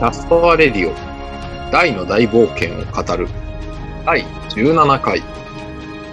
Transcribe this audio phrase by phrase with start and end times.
[0.00, 3.28] キャストアレディオダイの大冒険を語る
[4.06, 5.22] 第17回。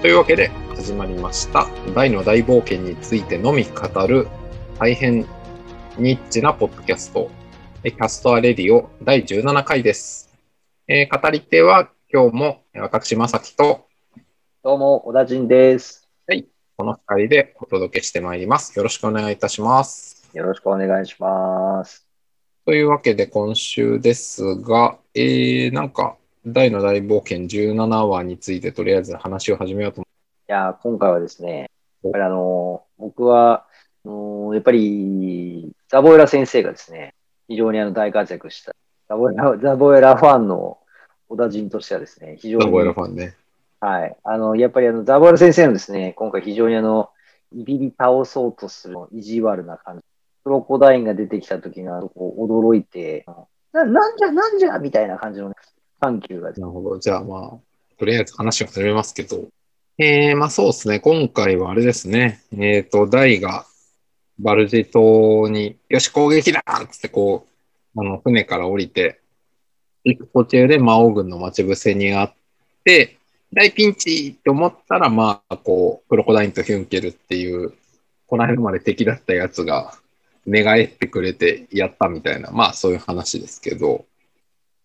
[0.02, 1.68] というわけで始まりました。
[1.96, 4.28] ダイの大冒険についてのみ語る
[4.78, 5.26] 大変
[5.98, 7.32] ニッチなポッドキャスト。
[7.82, 10.30] キャストアレディオ第17回です、
[10.90, 13.88] えー語り手は今日も私まさきと
[14.64, 16.10] どうも、小田陣です。
[16.76, 18.78] この2人でお届けしてまいります。
[18.78, 20.30] よろしくお願いいたします。
[20.34, 22.07] よろしくお願いします。
[22.68, 30.06] というわけで今週ですが、えー、なんか大の大冒険17話についてとりあえず話を始めようと思
[30.50, 31.72] いやー、今回はですね、
[32.04, 33.66] おやっぱりあのー僕は、
[34.06, 37.14] あのーやっぱり、ザボエラ先生がですね、
[37.48, 38.76] 非常にあの大活躍した、
[39.08, 40.78] ザボエラ、 ザボエラファンの
[41.30, 43.38] 小田陣としてはですね、非常に、うザボエラファンね。
[43.80, 44.18] はい。
[44.26, 47.12] あの、やっぱりあの、ザボエラ先生のですね、今回非常にあの、
[47.54, 50.04] いびり倒そうとする意地悪な感じ。
[50.48, 53.26] クロコダインが出てきた時のこう驚いて、
[53.74, 55.56] な、なんじゃなんじゃみたいな感じのね、
[56.00, 57.00] 緩急がなるほど。
[57.00, 57.60] じゃあまあ、
[58.00, 59.50] とりあえず話を始めますけど。
[59.98, 61.02] えー、まあそうですね。
[61.02, 62.42] 今回はあれですね。
[62.58, 63.66] えっ、と、ダイが
[64.40, 67.46] バルジ島に、よし、攻撃だっつってこ
[67.96, 69.20] う、あの、船から降りて、
[70.06, 72.34] 行く途中で魔王軍の待ち伏せにあっ
[72.86, 73.18] て、
[73.52, 77.74] 大ピンチって思ったら、まあ、こう、クロコダインとヒュンケルっていう、
[78.28, 79.94] この間まで敵だったやつが、
[80.48, 84.06] 寝返ってくれてやったみたいな、まあそういう話ですけど、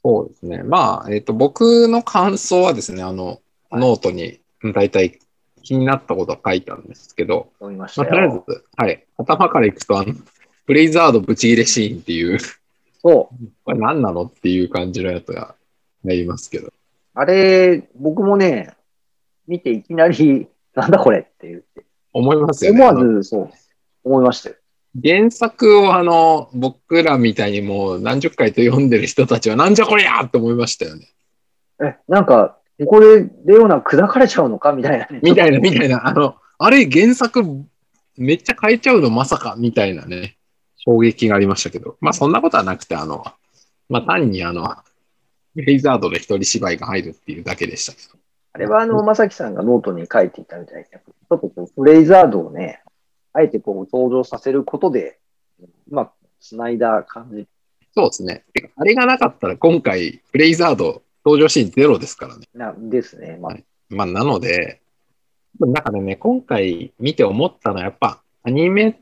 [0.04, 0.62] そうですね。
[0.64, 3.38] まあ、えっ、と、僕の感想はですね、あの、はい
[3.72, 4.38] ノートに
[4.74, 5.18] 大体
[5.62, 8.44] 気になったことは書いたんですけど、ましまあ、たとりあえよ。
[8.46, 10.14] ず、はい、頭からいくと、あの、
[10.66, 12.38] ブレイザードブチギレシーンっていう、
[13.02, 13.46] そう。
[13.64, 15.54] これ何なのっていう感じのやつが
[16.04, 16.72] ありますけど、
[17.14, 18.74] あれ、僕もね、
[19.46, 22.84] 見ていきなり、なんだこれって言って、思いますよね。
[22.84, 23.50] 思わず、そう、
[24.04, 24.56] 思いましたよ。
[25.00, 31.08] 原作をあの、僕らみたいにもう何十回と読んでる人たちは、なんじゃこりゃーって思いましたよね。
[31.80, 35.20] え、なんか、ここでレオナ砕かれちゃうのかみたいなね。
[35.22, 37.42] みたいな、みたいな、あの、あれ原作
[38.16, 40.36] めっちゃ変えちゃうのまさかみたいなね、
[40.76, 43.24] 衝撃がありましたけど、まあそんなことはなくて、あの、
[43.88, 44.74] まあ単にあの、
[45.54, 48.18] フレイザードで一人芝居が入るっていうだけでしたけど。
[48.54, 52.81] あれは、あの、まさきさんがノートに書いていたみたいに、ちょっとこう、フレイザードをね、
[53.32, 55.18] あえてこう、登場させることで、
[55.60, 57.46] うまく繋いだ感じ。
[57.94, 58.44] そうですね。
[58.76, 62.48] あれがなかったら今回、フレイザード登場シーンゼロですからね。
[62.54, 63.38] なんですね。
[63.40, 63.56] まあ、
[63.88, 64.80] まあなので、
[65.60, 68.94] だからね、今回見て思ったのはやっぱアニメっ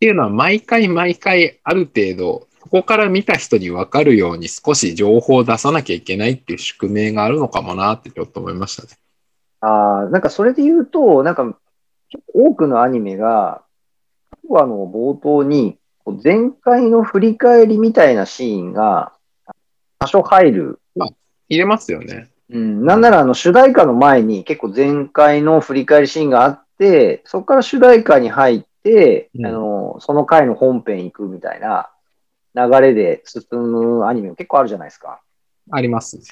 [0.00, 8.88] ていうのは毎回毎回ある程度、ここから見た人に分かるように少し情報を出さなきゃいけないっていう宿命があるのかもなってちょっと思いましたね。
[9.60, 11.58] ああ、なんかそれで言うと、なんか、
[12.34, 13.62] 多くのアニメが、
[14.58, 15.78] あの、冒頭に、
[16.24, 19.12] 前回の振り返りみたいなシーンが、
[19.98, 20.80] 多少入る。
[21.48, 22.30] 入れますよね。
[22.52, 31.90] うん、なんならあの、主題歌の前に結構前回の振り返りシーンがあって、そこから主題歌に入って、うんあの、その回の本編行くみたいな
[32.54, 35.20] 流れで進むアニメも結構あるじゃないですか。
[35.70, 36.22] ありますね。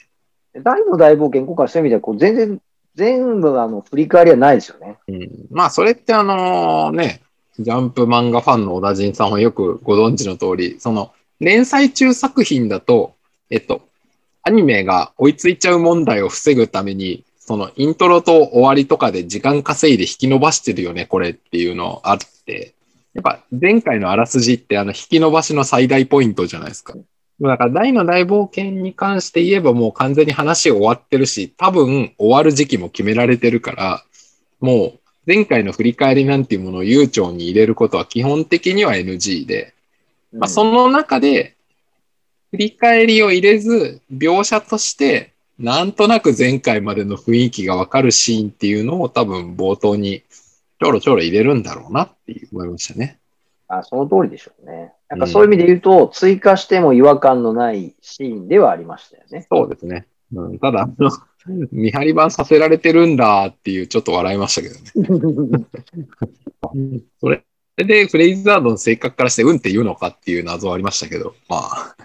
[0.55, 2.61] で大の大冒険、今回そういう意味では、こう全然、
[2.95, 4.99] 全部あの、振り返りはないですよね。
[5.06, 7.23] うん、まあそれってあのね、
[7.58, 13.14] ジャンプ漫画ファンの小田陣さんはよくご存知の通り、その連載中作品だと、
[13.50, 13.82] えっと、
[14.42, 22.74] アニメが追いついちゃう問題を防ぐために、そのイントロと終わりとかで時間稼いで引き伸ばしてるよね、これっていうのあって、
[23.14, 26.94] やっぱ前回のあらすじってあの引き伸ばしの最大ポイントじゃないですか。
[27.40, 34.04] だから大の大冒険に関して言えばもう完全に話終わってるし、多分終わる時期も決められてるから、
[34.60, 34.97] もう
[35.28, 39.75] 前回の振り返りなんていうものを悠長に入れることは基本的には NG で、
[40.33, 41.55] まあ、その中で
[42.50, 50.22] 振り返りを入れず描写としてなんとなく前回までの雰囲気がわかるシーンっていうのを多分冒頭に
[50.81, 53.19] ちょろちょろ入れるんだろうなって思いましたね。
[53.69, 54.94] あその通りでしょうね。
[55.11, 59.47] なんかそういう意味で言うと、追加しても違和感のないシーンではありましたよね。
[59.50, 60.06] そうですね。
[60.32, 61.11] うん、ただ、あの
[61.73, 65.67] 見張り版させられてるんだっていうちょっと笑いましたけどね。
[67.21, 67.45] それ
[67.77, 71.97] でフレイザードの性格からしてうんって言うのかっていう謎はありましたけど、まあ、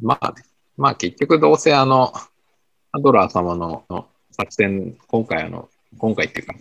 [0.00, 0.34] まあ、
[0.76, 2.12] まあ結局どうせあの、
[2.92, 5.68] アドラー様のの作戦、今回あの、
[5.98, 6.54] 今回っていうか、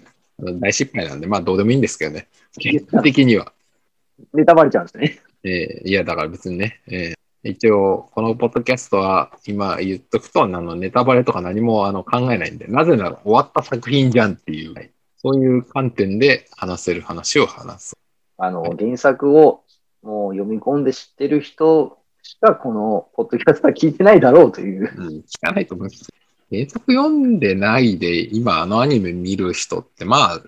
[0.60, 2.28] 大失敗なんで、まあどうでもいいんですけどね。
[2.60, 3.54] 結果的には。
[4.34, 5.20] ネタバレちゃうんですね。
[5.44, 17.98] えーいや、だから別にね、えー一応、このポッドキャストは今言っとくと、あのネタバレとか何もあの考えないんで、なぜなら終わった作品じゃんっていう、はいそういう観点で話せる話を話す。
[18.38, 19.64] あの、原作を
[20.04, 24.92] もう読み込んで知ってる人しかこのポッドキャストは聞いてないだろうという。
[24.96, 26.08] うん、聞かないと思います。
[26.52, 30.42] 原作読んでないで、今あのアニメ見る人って、まあ、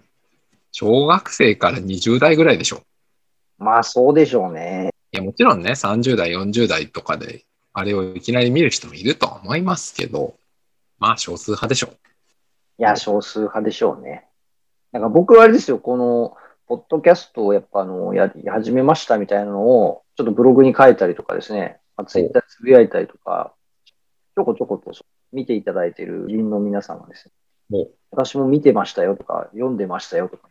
[0.71, 2.83] 小学生から20代ぐらいでしょ。
[3.57, 4.91] まあそうでしょうね。
[5.11, 10.35] いや、もちろんね、30代、40代とかで、あれをいきなり見る人もいるとは思いますけど、
[10.99, 11.87] まあ少数派でしょ。
[12.77, 14.27] いや、少数派でしょうね。
[14.91, 16.35] なんか僕はあれですよ、この、
[16.67, 23.55] ポッドキャストをやっぱあの、やり始めましたみたいなのを、ちょっとブログに書いたりとかですね、まあ、ツイッターつぶやいたりとか、
[23.85, 24.91] ちょこちょこと
[25.31, 27.31] 見ていただいている人の皆さんがです
[27.71, 30.47] ね、私も見てましたよとか、読んでましたよとか、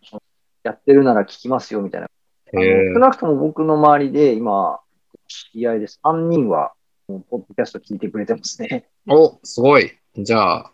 [0.64, 2.08] やってるなら聞きますよみたいな。
[2.52, 4.80] 少なくとも僕の周りで今、
[5.26, 6.00] 知り合いです。
[6.04, 6.72] 3人は、
[7.06, 8.88] ポッドキャスト聞いてくれてますね。
[9.08, 9.92] お、すごい。
[10.16, 10.72] じゃあ、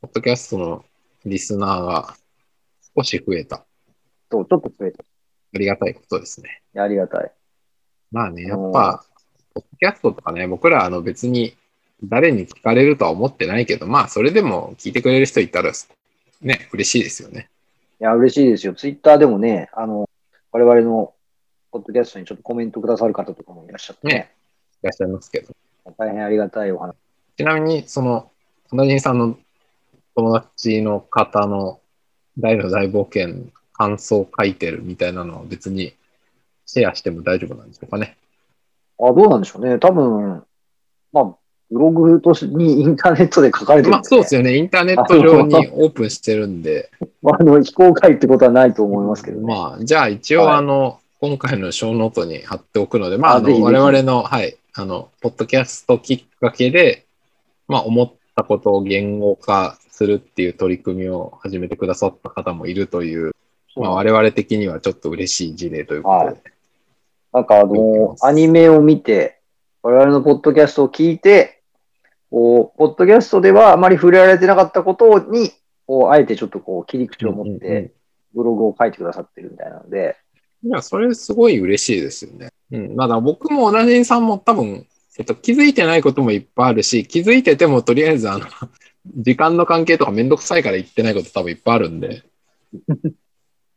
[0.00, 0.84] ポッドキャストの
[1.24, 2.14] リスナーが
[2.96, 3.56] 少し増えた。
[3.56, 3.64] あ
[4.28, 5.04] と、ちょっと増えた。
[5.58, 6.62] りがたいことですね。
[6.76, 7.30] ありがたい。
[8.12, 9.04] まあね、やっぱ、
[9.54, 11.56] ポッドキャストとかね、僕らあの別に
[12.02, 15.72] 誰に聞かれるとは思ってないけど、まあそれでも聞いてくれる人いたら、
[16.42, 17.48] ね、嬉しいですよね。
[18.00, 18.74] いや、嬉しいですよ。
[18.74, 20.08] ツイッターでもね、あの、
[20.52, 21.13] 我々の
[21.74, 24.30] ポッドキャストにちょっとコメントくださる方とかもいらっしゃってね、ね
[24.84, 25.52] いらっしゃいますけど。
[25.98, 26.94] 大変ありがたいお話。
[27.36, 28.30] ちなみに、その、
[28.70, 29.36] 花人さんの
[30.14, 31.80] 友達の方の
[32.38, 35.94] 大の大冒険感想書いてるみたいなのは別に
[36.64, 38.16] シェアしても大丈夫なんでしょうかね。
[39.00, 39.80] あ、どうなんでしょうね。
[39.80, 40.44] 多分、
[41.12, 41.34] まあ、
[41.72, 44.42] ブログとしにインターネットで書かれてるんまあそうですよ。
[44.42, 44.56] よね。
[44.56, 46.88] インターネット上にオープンしてるんで、
[47.20, 49.52] まあ、あの、非公開ってことはないと思いますけどね。
[49.52, 57.06] まあ、じゃあ一応、はいあの、今回のショーノートに貼っておくので、まあ、あの我々の、はい、あの、ポッドキャストきっかけで、
[57.66, 63.32] まあ、思ったことを言語化するっていう取り組みを始めてくださった方もいるという、
[63.74, 66.42] まあ、我々的にはちょっと嬉しい事例ということで、はい。
[67.32, 69.40] なんかあの、アニメを見て、
[69.82, 71.62] 我々のポッドキャストを聞いて、
[72.30, 75.52] こう、ポッドキャストではあまり触れられてなかったことに、
[75.86, 77.92] こう、あえてちょっとこう、切り口を持って、
[78.34, 80.18] ブログを書いてくださってるみたいなので、
[80.64, 82.48] いや、それすごい嬉しいですよね。
[82.72, 82.96] うん。
[82.96, 84.86] まだ僕も同じさんも多分、
[85.18, 88.46] えっと、気づいてないこともいっぱいあるし、気づいててもとりあえず、あの、
[89.16, 92.22] 時間の関係とかめんどくさいから言ってないこと多分いっぱいあるんで。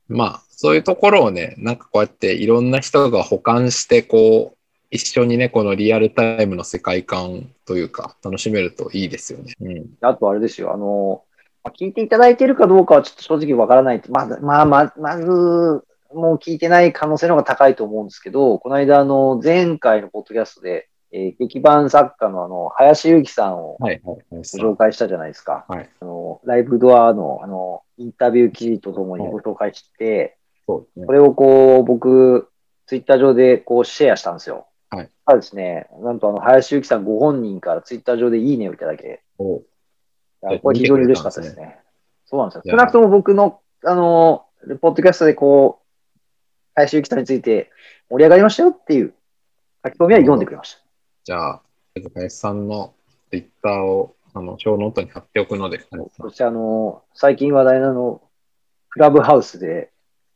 [0.08, 4.58] まあ、そういうところをね、なんかこうやっていろんな人が保管して、こう、
[4.90, 9.54] 一緒にね、このリアルタイムの世界観というか、楽しめるといいですよね。
[9.60, 9.86] うん。
[10.02, 11.24] あとあれですよ、あの、
[11.64, 14.02] まあ聞いていただいているかどうかはちょっと正直わからない。
[14.10, 24.44] まず、まあ、ままず、もう聞いてない可能性の方が高いと思うんですけど、この間、あの、前回のポッドキャストで、えー劇版作家のあの、林由紀さんをはい、はい、はい。
[24.60, 25.66] ご紹介したじゃないですか。
[25.68, 31.06] はいあの、ライブドアの、あの、インタビュー記事とともにご紹介して、そうですね。
[31.06, 32.50] これをこう、僕、
[32.86, 34.68] ツイッター上でこう、シェアしたんですよ。
[34.90, 35.10] はい。
[35.26, 39.62] ただですね、なんとあの、林ゆうきさんご本人からツイッター上でいいねをいただけ、お
[40.62, 41.80] これ非常に嬉しかったですね。
[42.26, 42.64] そうなんですよ。
[42.68, 44.46] 少なくとも僕の、あの、
[44.82, 45.87] ポッドキャストでこう、
[46.78, 47.72] 林ゆうきさんについて
[48.10, 49.14] 盛り上がりましたよっていう
[49.84, 50.82] 書き込みは読んでくれました。
[51.24, 51.62] じゃあ、
[52.14, 52.94] 林さんの
[53.32, 55.84] ツイッターを、あの、ショーノートに貼っておくので、
[56.16, 58.22] そしてあの、最近話題のあの、
[58.90, 59.90] クラブハウスで、はいはい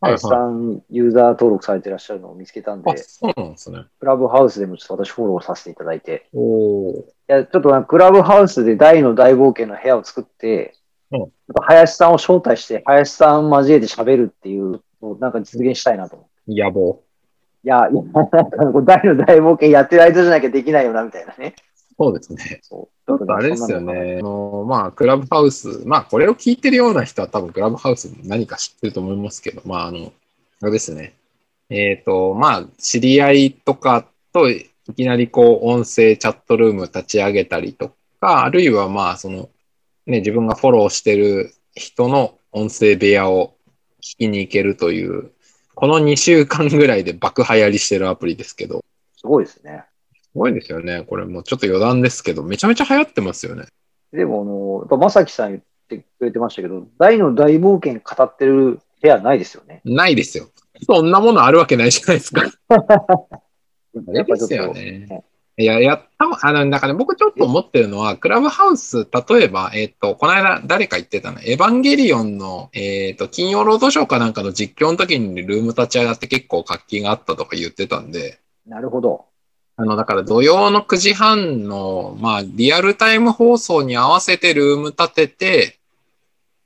[0.04, 3.86] 林さんユーザー登録されてらっしゃるのを見つけたんで、あ、そうなんですね。
[4.00, 7.06] クラブハウスでもちょっと私フォローさせていただいて、おお。
[7.30, 10.74] いや、ちょっとクラブハウスで大の大冒険の部屋を作って、
[11.12, 11.32] うん
[11.62, 16.31] 林さんを招待して、林さん交えて喋るっていうのをなんか実現したいなと思って。
[16.48, 17.02] 野望。
[17.64, 21.56] いや、いや、なんかこう大の大冒険やってる間じゃなきゃできないよな、みたいなね。
[21.98, 22.60] そうですね。
[22.64, 23.08] そう。
[23.08, 24.18] ちょっとあれですよね。
[24.20, 30.12] あのまあ、クラブハウス、まあ、これを聞いてるような人は多分クラブハウス何か知ってると思いますけど、まあ、あの、
[30.62, 31.14] あれですね。
[31.70, 39.50] えっ、と、まあ、知り合いとかといきなりこう、音声チャットルーム立ち上げたりとか、あるいはまあ、その、
[40.08, 43.54] ね、自分がフォローしてる人の音声部屋を
[44.02, 45.32] 聞きに行けるという、
[45.82, 48.86] この2週間ぐらいで爆流行りしてるアプリですけど、
[49.18, 49.84] すごいですね。
[50.14, 51.02] すごいですよね。
[51.10, 53.66] これもうちょっと余談ですけど、めちゃめちゃ流行ってますよね。
[54.14, 59.82] でも、あの、やっぱまさきさん言ってくれてましたけど、大の大冒険語ってる部屋ないですよね。
[59.84, 60.50] ないですよ。
[60.86, 62.44] そんなものあるわけないじゃないですか。
[62.70, 65.24] あれですよね。
[65.58, 79.26] いや、やった、あの、だから僕ちょっと思ってるのは、クラブハウス、例えば、えっ、と、この間誰か言ってたの、エヴァンゲリオンの、えっ、と、金曜ロードショーかなんかの実況の時にルーム立ち上がって結構活気があったとか言ってたんで、なるほど。
[79.78, 85.80] あの、だから土曜の9時半の、まあ、リアルタイム放送に合わせてルーム立てて、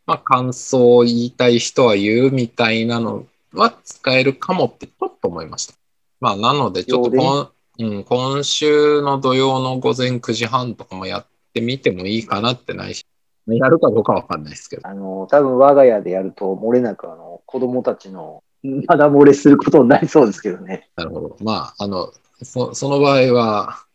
[0.05, 5.73] まあ、感想を言いたい人は言うみたいなのは使えるかもってちょっと思いました。
[6.19, 13.05] まあ、なので、ちょっとこの、うん、今週の土曜の午前9時半とかもやってみてもいいかなってないし、
[13.47, 14.87] やるかどうかわかんないですけど。
[14.87, 18.43] あの、多分我が家でやると漏れなくあの、子供たちの、
[18.87, 20.89] まだ漏れすることになりそうですけどね。
[20.95, 21.37] なるほど。
[21.41, 22.11] まあ、あの、
[22.43, 23.85] そその場合は、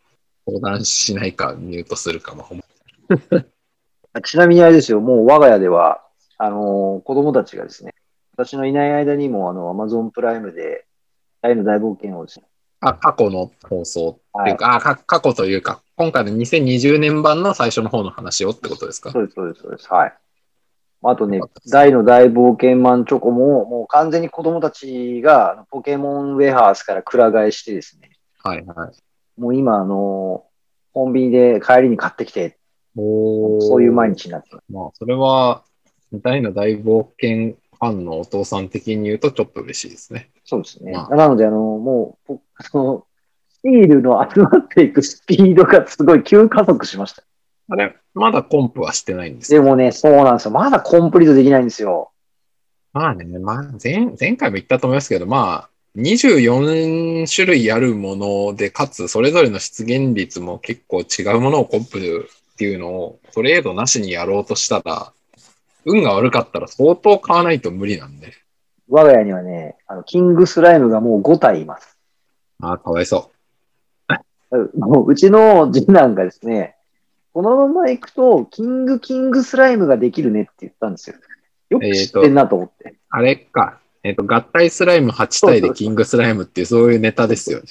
[0.47, 2.47] 相談しないか、ミュートするかも。
[4.25, 6.05] ちなみにあれですよ、もう我が家では、
[6.39, 7.95] あの、子供たちがですね、
[8.33, 10.87] 私のいない間にも、あの、アマゾンプライムで、
[11.43, 12.47] 大の大冒険をですね、
[12.81, 19.11] あ過去の放送っていうか、あか過去というか、今回の2020年版の最初の方の話をってことですか？
[19.11, 19.93] そうです、そうです、そうです。
[19.93, 20.15] はい。
[21.03, 28.11] あとね、大の大冒険マンチョコも、もう完全に子供たちがポケモンウェハースからくら替えしてですね、
[28.43, 29.41] はいはい。
[29.41, 30.45] もう今、あの、
[30.93, 32.59] コンビニで帰りに買ってきて、
[32.97, 34.65] おそういう毎日になってます。
[34.71, 35.63] まあ、それは、
[36.13, 40.31] 大の大冒険ファンのお父さん的に言うとちょっと嬉しいですね。
[40.45, 40.93] そうですね。
[40.93, 43.07] まなので、あの、もう、ぽあの、
[43.63, 47.23] シールの集まっていくスピードがすごい急加速しました。
[47.71, 49.63] あれ、まだコンプはしてないんですよ。
[49.63, 50.51] でもね、そうなんですよ。
[50.51, 52.11] まだコンプリートできないんですよ。
[52.93, 65.13] まあね、まあ前、前回も言ったと思いますけど、まあ、24種類あるもので、かつそれぞれの出現率も結構違うものをコンプっていうのをトレードなしにやろうとしたら、
[65.85, 68.35] 運が悪かったら相当買わないと無理なんで。
[68.89, 71.97] 我が家にはね、あの、キングスライムがもう5体います。
[72.61, 73.31] ああ、かわいそ
[74.77, 76.77] もううちの次男がですね、
[77.33, 81.17] このまま行くと、キングキングスライムができるねって言ったんですよ。
[81.71, 82.91] よく知ってんなと思って。
[82.91, 82.97] う。
[83.11, 83.79] あれか。
[84.03, 87.67] えっ、と、合体スライム8体でキングスライムっていうそういうネタですよね。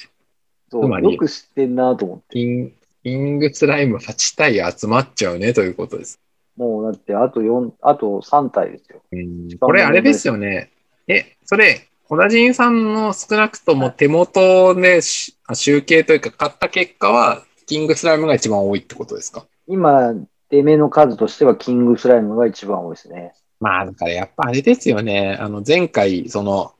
[0.70, 2.24] そつまりうよく知ってんなと思って。
[2.30, 6.20] キンキングスライム8体集まっちゃうねということです。
[6.56, 9.02] もうだって、あと4、あと3体ですよ。
[9.12, 10.70] うんこれあれですよね。
[11.08, 19.46] え、それ、小田人さんの少なくとも手元でし集計というか買った結果は、キングスライムが一番多いってことですか？
[19.68, 20.14] 今、
[20.50, 23.32] 出目の数としては、キングスライムが一番多いですね。
[23.60, 25.36] まあ、だからやっぱあれですよね。
[25.38, 26.72] あの、前回、その、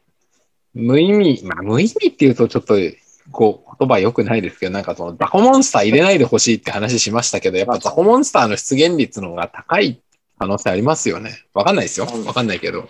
[0.74, 2.74] 無意味、まあ、無意味っていうとちょっと、
[3.30, 10.02] こう、言葉良くないですけど、なんかその、ザコモンスター入れないでほしいって話しましたけど、やっぱザコモンスターの出現率の方が高い
[10.38, 11.44] 可能性ありますよね。
[11.54, 12.06] わかんないですよ。
[12.26, 12.88] わかんないけど。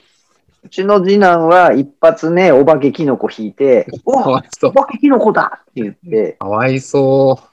[0.62, 4.70] うちの次男は一発目、お化けキノコ引いて、 おかわいそう。
[4.70, 7.49] お化けキノコだって言って、かわいそう。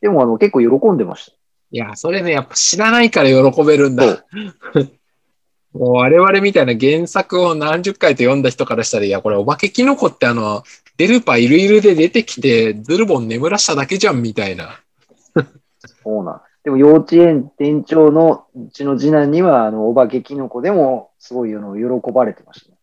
[0.00, 1.32] でもあの結構喜んでました。
[1.70, 4.24] いや、それね、やっぱ知らないから喜べるんだ。
[5.74, 10.62] もう我々みたいな原作を何十回と読んだ人からしたら、いや、これお化けキノコってあの、
[10.98, 14.80] デルパいるいるで出てきて、ズルボン眠らしただけじゃんみたいな。
[16.02, 16.42] そうなん。
[16.64, 22.78] でも幼稚園店長のうちの次男には、あの、お化けキノコでも、すごいあの喜ばれてました、ね。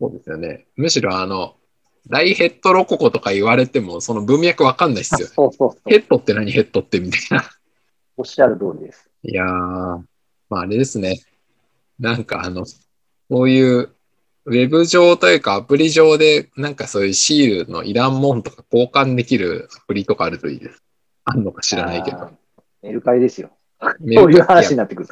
[0.00, 0.66] そうですよね。
[0.76, 1.54] むしろあの、
[2.08, 5.26] 大ヘッドロココとか言われても、その文脈わかんないっすよね。
[5.32, 5.90] そうそう。
[5.90, 7.44] ヘッドって何ヘッドってみたいな。
[8.16, 9.08] おっしゃる通りです。
[9.22, 11.20] いやー、まああれですね。
[12.00, 12.80] なんかあの、そ
[13.30, 13.90] ういう、
[14.50, 20.82] ウェブ上というかアプリ上で、なんかそういうシールのいらんもんとか交換できるアプリとかあるといいです。
[21.24, 22.30] あんのか知らないけど。
[22.82, 23.50] メルカリですよ。
[24.00, 25.08] メそういう話になってくる。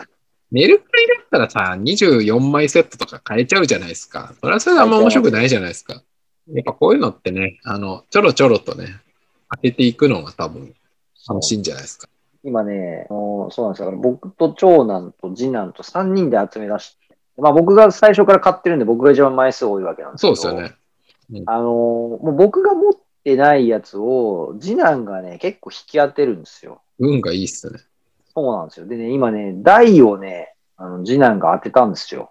[0.51, 4.35] メルカリだったらさ、24枚セットとか買えちゃうじゃないですか。
[4.41, 6.03] それはそれであんま面白くないじゃないですか。
[6.53, 8.87] やっぱこういうのってね、あの、ちょろちょろとね、
[9.51, 10.75] 開けていくのが多分
[11.29, 12.09] 楽しいんじゃないですか。
[12.43, 13.93] 今ね、そうなんですよ。
[13.93, 16.98] 僕と長男と次男と3人で集め出して、
[17.39, 20.37] まあ僕が最初から買ってるんで僕が一番枚数多いわけなんですけど。
[20.37, 21.43] そうですよね。
[21.47, 22.93] あのもう僕が持っ
[23.25, 26.81] てないやつを次男がね、結構引き当てるんですよ。
[26.99, 27.81] 運がいいっすね。
[28.35, 28.87] そうなんですよ。
[28.87, 32.31] でね、今ね、台をね、あの次男が当てたんですよ。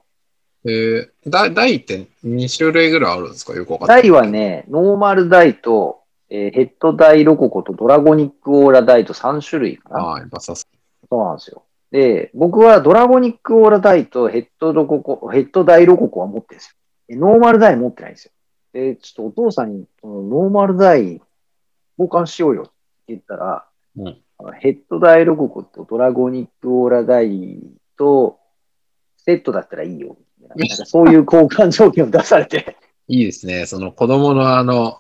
[0.66, 3.54] えー、ダイって2種類ぐらいあるんですか？
[3.54, 4.02] よくわかんない。
[4.02, 6.00] ダイはね、ノーマルダイと、
[6.30, 10.00] えーヘッドダイロココとドラゴニックオーラダイと3種類かな。
[10.00, 10.68] ああ、やっぱさす
[11.10, 11.64] そうなんですよ。
[11.92, 17.16] で、僕はドラゴニックオーラダイとヘッドロココ、ヘッドダイロココは持ってるんですよ。
[17.16, 18.32] でノーマルダイ持ってないんですよ。
[18.74, 21.22] で、ちょっとお父さんに、そのノーマルダイ
[21.98, 22.72] 交換しようよって
[23.08, 23.66] 言ったら、
[23.98, 24.22] うん
[24.60, 27.58] ヘッドダイロココとドラゴニックオーラダイ
[27.98, 28.38] と
[29.18, 30.16] セットだったらいいよ。
[30.56, 32.78] なんかそういう交換条件を出されて、
[33.10, 33.66] いいですね。
[33.66, 35.00] その子供のあの、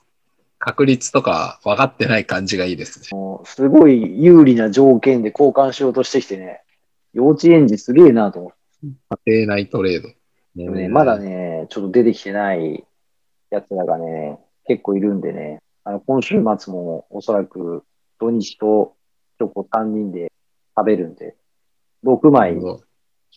[0.58, 3.20] 確率とか分かってない感じがいいですね。
[3.46, 6.64] すごい有利な条件で交換しようとしてきてね、
[7.18, 9.26] 幼稚園児すげえなと思って。
[9.26, 10.10] 家庭内トレード。
[10.56, 12.86] でもね、まだね、ちょっと出てきてない
[13.50, 17.84] やつらがね、結構いるんでね、あの、今週末もおそらく
[18.20, 18.96] 土日と
[19.40, 20.32] チョコ3人で
[20.78, 21.36] 食べるんで、
[22.06, 22.84] 6枚引なるほど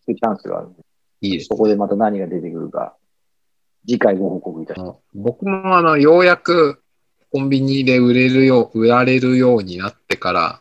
[0.04, 0.82] くチャンスがあるんで、
[1.22, 2.96] いいですそこでまた何が出てくるか、
[3.86, 4.98] 次回ご報告いたします。
[5.14, 6.82] 僕もあの、ようやく
[7.32, 10.60] コンビニで売れるよう、売られるようになってから、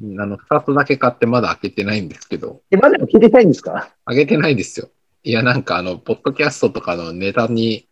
[0.00, 3.90] あの、二つだけ買ってまだ開けてないんですけど、え、まだ聞いてないんですか？
[4.06, 4.88] 開けてないですよ。
[5.22, 7.86] いや、なんかあの、ポッドキャストとかのネタに、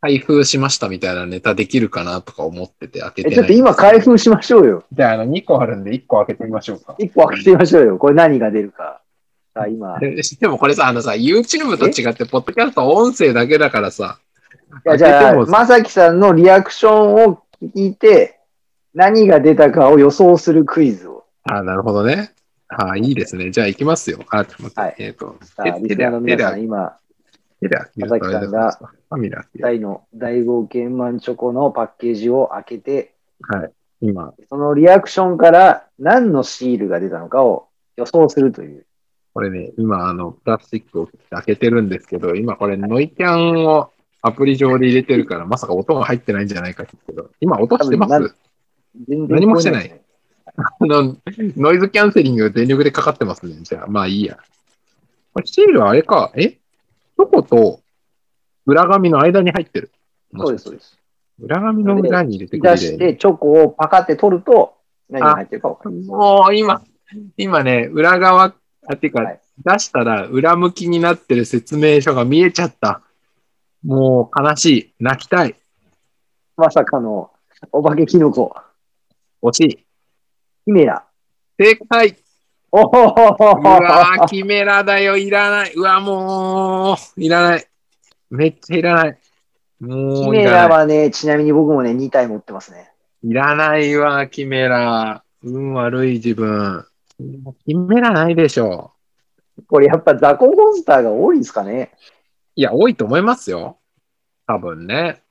[0.00, 3.34] 開封しましたみたいなネタできるかなとか思ってて開けてえ、ない。
[3.34, 4.84] ちょっと今開封しましょうよ。
[4.92, 6.94] じゃあ、あの、2個あるんで1個開けてみましょうか。
[6.98, 7.98] 一個開けてみましょうよ。
[7.98, 9.02] これ何が出るか。
[9.54, 9.98] さあ、今。
[10.00, 14.20] いででもこれさ、あのさ、YouTube と違って、ポッドキャストは音声だけだからさ。
[14.84, 17.42] や、じゃあ、まさきさんのリアクションを
[17.74, 18.38] 聞いて、
[18.94, 21.17] 何が出たかを予想するクイズを。
[21.50, 22.34] あなるほどね。
[22.68, 23.50] あいいですね。
[23.50, 24.18] じゃあ行きますよ。
[24.28, 24.80] あ、ちょっと待って。
[24.80, 26.98] はいえっ、と、さあ、リスナーの皆さん、今、
[27.60, 33.14] 手で開けるとあれだからさファミラーって大の大冒険マンチョコのパッケージを開けて、
[33.48, 33.72] はい。
[34.00, 38.84] 今、そのリアクションから何のシールが出たのかを予想するという。
[39.34, 43.90] これね、今、あの、プラスチックを開けてるんですけど、今これ、ノイキャンを
[44.20, 48.34] アプリ上で入れてるから、まさか音が入ってないんじゃないかって言うけど、今音してます？
[49.08, 50.00] 何もしてない
[50.58, 51.16] あの、
[51.56, 53.56] ノイズキャンセリングが全力でかかってますね。
[53.62, 54.38] じゃあ、まあいいや。
[55.44, 56.50] シールはあれか、え？
[56.50, 57.80] チョコと
[58.66, 59.90] 裏紙の間に入ってる。
[60.36, 60.98] そうです、そうです。
[61.40, 64.74] 裏紙の裏に入れてく出れして、チョコをパカって取ると、
[65.08, 65.96] 何が入ってるか分かる。
[66.06, 66.82] もう今、
[67.36, 68.54] 今ね、裏側、
[68.88, 73.02] あ、ていうか、はい出したら裏向きになってる説明書が見えちゃった。
[73.82, 74.94] もう悲しい。
[75.00, 75.56] 泣きたい。
[76.56, 77.32] まさかの、
[77.72, 78.54] お化けキノコ、
[79.42, 79.87] 惜しい。
[80.68, 81.02] キメラ。
[81.58, 82.14] 正解
[82.70, 85.16] おほほほうわー、キメラだよ。
[85.16, 85.72] いらない。
[85.74, 87.64] うわ、もう、いらない。
[88.28, 89.18] めっちゃいらない。
[89.80, 90.68] もキメういらない。
[90.68, 92.92] ラはね、ちなみに僕もね、2体持ってますね。
[93.24, 95.24] いらないわ、キメラ。
[95.42, 96.84] 運悪い自分。
[97.64, 98.92] キメラないでしょ
[99.68, 101.92] これやっぱザコモンスターが多いんですかね。
[102.56, 103.78] いや、多いと思いますよ。
[104.46, 105.22] 多分ね。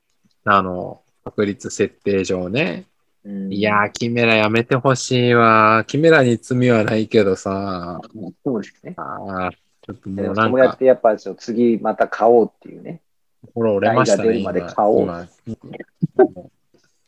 [0.46, 2.88] あの、確率設定上ね。
[3.28, 5.84] うんいやー、キメラやめてほしいわ。
[5.86, 8.00] キメラに罪はないけどさ。
[8.46, 8.94] そうですね。
[8.96, 13.02] あーちょっとでもうなんかもそうやっ、てやっぱちょっと次また買おうっていうね。
[13.46, 14.42] 心折れましたね。
[14.44, 15.08] まで買おう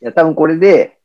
[0.02, 0.98] いや、多分これで、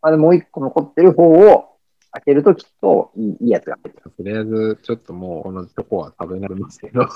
[0.00, 1.76] まだもう一個残ってる方を
[2.10, 4.10] 開けるときっといいいいやつが入ってる。
[4.10, 7.06] とりあえず、ちょっともう、このチョコは食べなりますけど。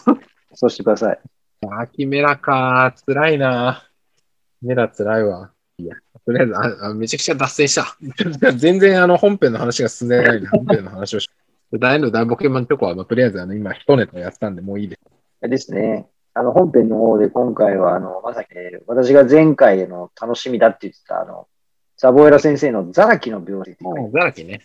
[0.55, 1.21] そうしてください。
[1.63, 3.05] あー、キメラかー。
[3.05, 3.83] 辛いな。
[4.61, 5.53] キメラ辛いわ。
[5.79, 7.97] いや、とりあえずああ、めちゃくちゃ脱線した。
[8.57, 11.29] 全然あの本編の話が進んでないんで、本編の話をし。
[11.73, 14.97] 大の大ボケマンチョコは、まあ、とりあえずあの今、一ネタやったんで、もういいで
[15.43, 15.49] す。
[15.51, 16.07] ですね。
[16.33, 21.49] あの、本編の方で今回は、あの、まさに、ね、私が前回の楽しみだって言ってた、あの、
[21.99, 23.83] ザボエラ先生のザラキの病気。
[23.83, 24.61] もう、ザラキね。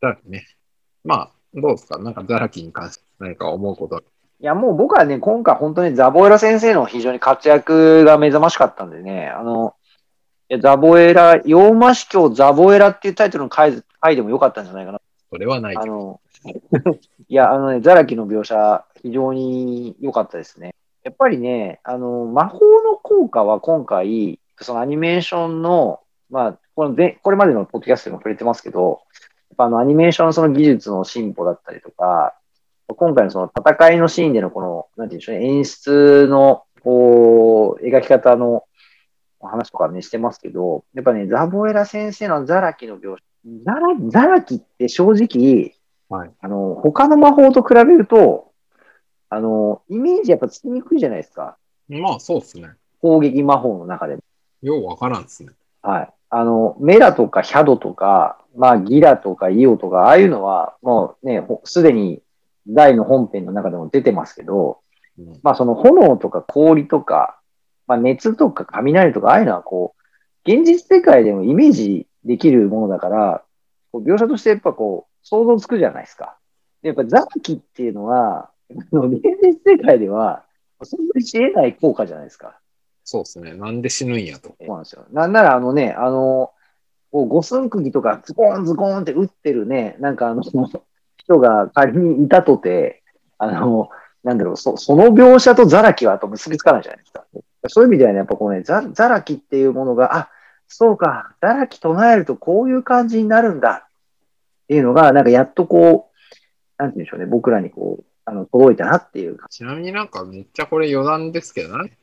[0.00, 0.44] ザラキね。
[1.04, 1.98] まあ、どうですか？
[1.98, 4.00] なんかザラキに関して何か思うことは。
[4.40, 9.81] いや、もう僕はね、今回本当にザボエラ先生の非常に活躍が目覚ましかったんでね、あの、い
[10.52, 15.00] やザボエラ、洋魔司教ザボエラっていうタイトルの回回でもよかったんじゃないかな。
[15.30, 15.76] それはない。
[15.76, 16.20] あの、
[17.28, 20.74] いや、あのね、ザラキの描写、非常に良かったですね。
[21.04, 29.00] やっぱりね、あの、魔法の効果は今回、そのアニメーションの、まあ、このでこれまでのポッドキャストでも触れてますけど、
[29.50, 32.34] やっぱあのアニメーションのその技術の進歩だったりとか、
[32.88, 38.64] 今回のその戦いのシーンでのこの、なんていうんでしょうね、演出の、こう、描き方の
[39.48, 43.22] 話とかね、してますけど、やっぱね、ザボエラ先生のザラキの描写、
[43.64, 45.74] ザラザラキって正直、
[46.08, 48.52] はいあの、他の魔法と比べると、
[49.30, 51.56] あの、イメージやっぱつきにくいじゃないですか。
[51.88, 52.70] まあ、そうですね。
[53.00, 54.22] 攻撃魔法の中でも。
[54.62, 55.52] ようわからんですね。
[55.82, 56.12] はい。
[56.30, 62.22] あの、メラとかヒャドとか、まあギラとかイオとか、ああいうのはもうね、ほすでに
[62.66, 64.80] 大の本編の中でも出てますけど、
[65.18, 67.38] うんまあその炎とか氷とか、
[67.92, 69.94] まあ熱とか雷とか、ああいうのはこ
[70.46, 73.44] う、現実世界でもイメージできるものだから、
[73.92, 76.38] こう描写としてやっぱこう、想像つくじゃないですか。
[76.82, 80.44] でやっぱザキっていうのは、あの現実世界では、
[80.82, 82.58] そんなにし得ない効果じゃないですか。
[83.04, 83.54] そうですね。
[83.54, 84.54] なんで死ぬんやと。
[84.58, 85.04] そうなんですよ。
[85.12, 86.52] なんなら、あのね、あの、
[87.10, 90.42] こう五寸釘とかズコーンズコーンって打ってるね、なんかあの、
[91.18, 93.02] 人が仮にいたとて、
[93.36, 93.90] あの、
[94.24, 97.24] なんだろう、そその描写とザラキはと結びつかないじゃないですか。
[97.68, 100.30] そういう意味ではね、やっぱこうね、ザザラキっていうものが、あ、
[100.68, 111.96] そうか、ザラキ唱えるとこういう感じになるんだっていうのが、なんかやっとこう、なんて言うんでしょうね、僕らにこう、あの、届いたなっていう感ちなみになんかめっちゃこれ余談ですけどね。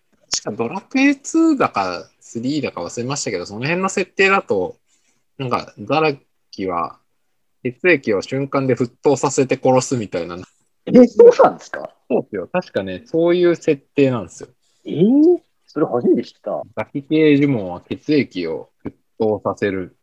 [0.43, 4.75] 確かドラクエ2だか3だか忘れましたけど、その辺の設定だと、
[5.37, 6.13] なんかザラ
[6.51, 6.97] キは
[7.63, 10.37] 血液を瞬間で沸騰させて殺すみたいな。
[10.37, 10.43] じ。
[10.93, 11.89] え、そうなんですか？
[12.09, 12.49] そうですよ。
[12.51, 14.49] 確かね、そういう設定なんですよ。
[14.85, 15.39] えー
[15.71, 16.63] それ初めて知った。
[16.75, 19.95] ザキ系呪文は血液を沸騰させる。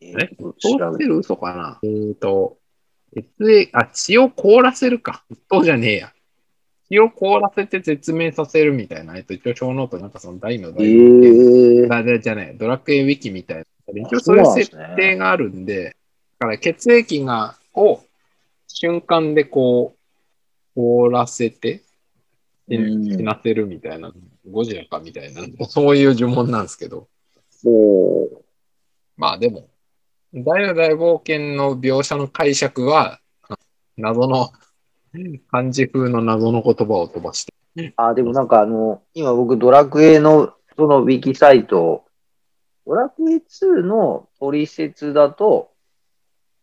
[0.00, 0.14] ええ？
[0.14, 1.78] ー、沸騰させる嘘かな？
[1.82, 2.56] えっ、と、
[3.14, 5.22] 血液、あ、血を凍らせるか。
[5.30, 6.12] 沸騰じゃねえや。
[6.88, 9.14] 血を凍らせて絶命させるみたいな。
[9.14, 13.64] えっと、一応小ノートなんかその大のえ大ー、だだじゃない、ドラクエウィキみたいな。
[13.94, 15.96] 一応そういう設定があるんで、
[16.38, 18.00] だから血液が、を
[18.68, 19.94] 瞬間でこ
[20.74, 21.82] う、凍らせて、
[22.76, 24.12] 死なせるみたいな、
[24.48, 27.08] ゴジラかみたいな、そういう呪文なんですけど。
[27.64, 28.28] おー
[29.16, 29.68] まあでも、
[30.32, 33.20] 大の大冒険の描写の解釈は、
[33.96, 34.50] 謎の、
[35.50, 37.92] 漢字風の謎の言葉を飛ばして。
[37.96, 42.04] あ、でもなんかあの、今僕ドラクエのそのウィキサイト、
[42.86, 45.70] ドラクエ2の取説だと、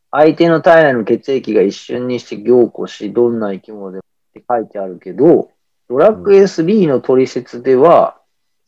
[0.09, 5.51] 相手の体内の血液が一瞬にして凝固し、どんな生き物でもって書いてあるけど、
[5.89, 8.19] ドラクエ3の取説では、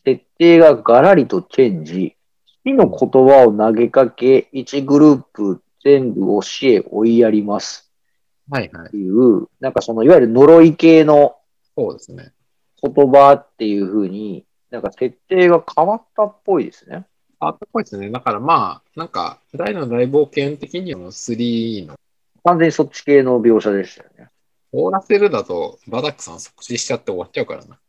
[0.05, 2.15] 設定がガラリとチェンジ、
[2.63, 7.91] 死の言葉を投げかけ、1グループ全部を死へ追いやります
[8.49, 8.91] はいはいっ。
[8.91, 11.35] ていう、なんかそのいわゆる呪い系の
[11.75, 12.31] そうですね。
[12.81, 17.05] 言葉っていう風に、なんか設定が変わったっぽいですね。
[17.39, 18.09] あったっぽいですね。
[18.09, 21.95] だからまあ、なんか、大の大冒険的には3の
[22.43, 24.08] 完全にそっち系の描写でしたよ
[24.73, 24.79] ね。
[24.81, 27.79] 凍らせるだと、バダックさん即死しちゃって終わっちゃうからな。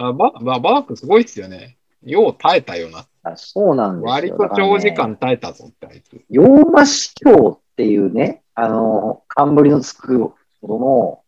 [0.00, 1.76] あバババダックすごいっすよね。
[2.04, 3.06] よう耐えたよな。
[3.24, 4.10] あそうなんですよ。
[4.10, 6.22] 割と長時間耐えたぞってあいつ。
[6.30, 11.22] 洋魔司教っていうね、あの、冠のつくほどの、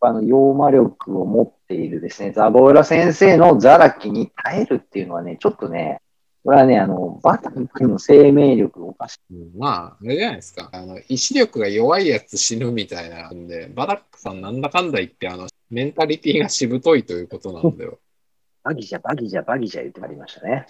[0.00, 6.00] あの、洋魔力を持っているですね、ザボーラ先生のザラキに耐えるっていうのはね、ちょっとね、
[6.44, 9.34] これはね、あの、バタックの生命力おかしい。
[9.34, 10.70] うんまあ、あれじゃないですか。
[10.72, 17.98] あの、意志力が弱いやつ死ぬみたいなんで、バダックさんなんだかんだ言って、あの、メンタリティがしぶといということなんだよ。
[18.62, 20.66] バギじゃ、バギじゃ、バギじゃ言ってまいりましたね。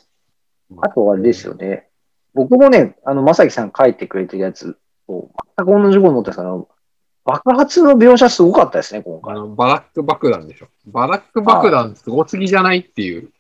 [0.80, 1.88] あとはあれですよね。
[2.34, 6.68] 僕もね、あの、まさきさん書いてくれてるやつと、全く同じこと思ったんですけど、
[7.24, 9.34] 爆発の描写すごかったですね、今回。
[9.34, 10.68] あの、バラック爆弾でしょ。
[10.86, 13.30] バラック爆弾すごすぎじゃないっていう。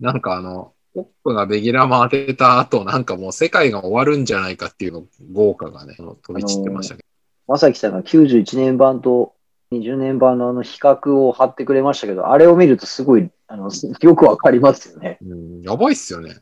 [0.00, 7.08] なんかあの、ポップがベギラマ当てた後、なんかもう世界が終わるんじゃないかっていうの、豪華がね、飛び散ってましたけど。
[7.48, 9.34] まさきさんが91年版と
[9.72, 15.18] 20年版のあの比較を貼ってくれましたけど、あれを見るとすごい、あの、 よくわかりますよね。
[15.20, 16.36] うん、やばいっすよね。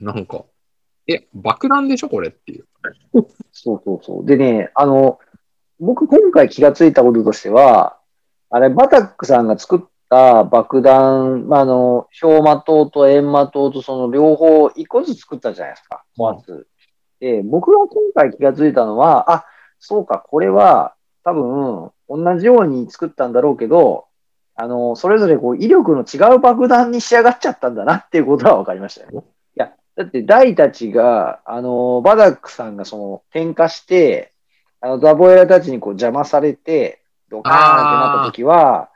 [0.00, 0.44] なんか、
[1.06, 2.66] え、爆弾でしょこれっていう。
[3.52, 4.26] そうそうそう。
[4.26, 5.18] でね、あの、
[5.80, 7.98] 僕今回気がついたこととしては、
[8.50, 16.04] あれ、バタックさんが作った爆弾、まあ、あの、氷魔島と閻魔島とその両方一個ずつ作ったじゃないですか。
[17.20, 19.44] で、僕が今回気がついたのは、あ、
[19.78, 20.94] そうか、これは
[21.24, 24.06] 多分同じように作ったんだろうけど、
[24.54, 29.24] あの、それぞれこう威力の違う爆弾に仕上がっちゃったんだなっていうことは分かりましたよ。
[29.56, 34.32] いや、だってダイたちが、あの、バダックさんがその点火して、
[34.80, 38.90] あの、ザボエラたちにこう邪魔されて、ドカーンってなった時は、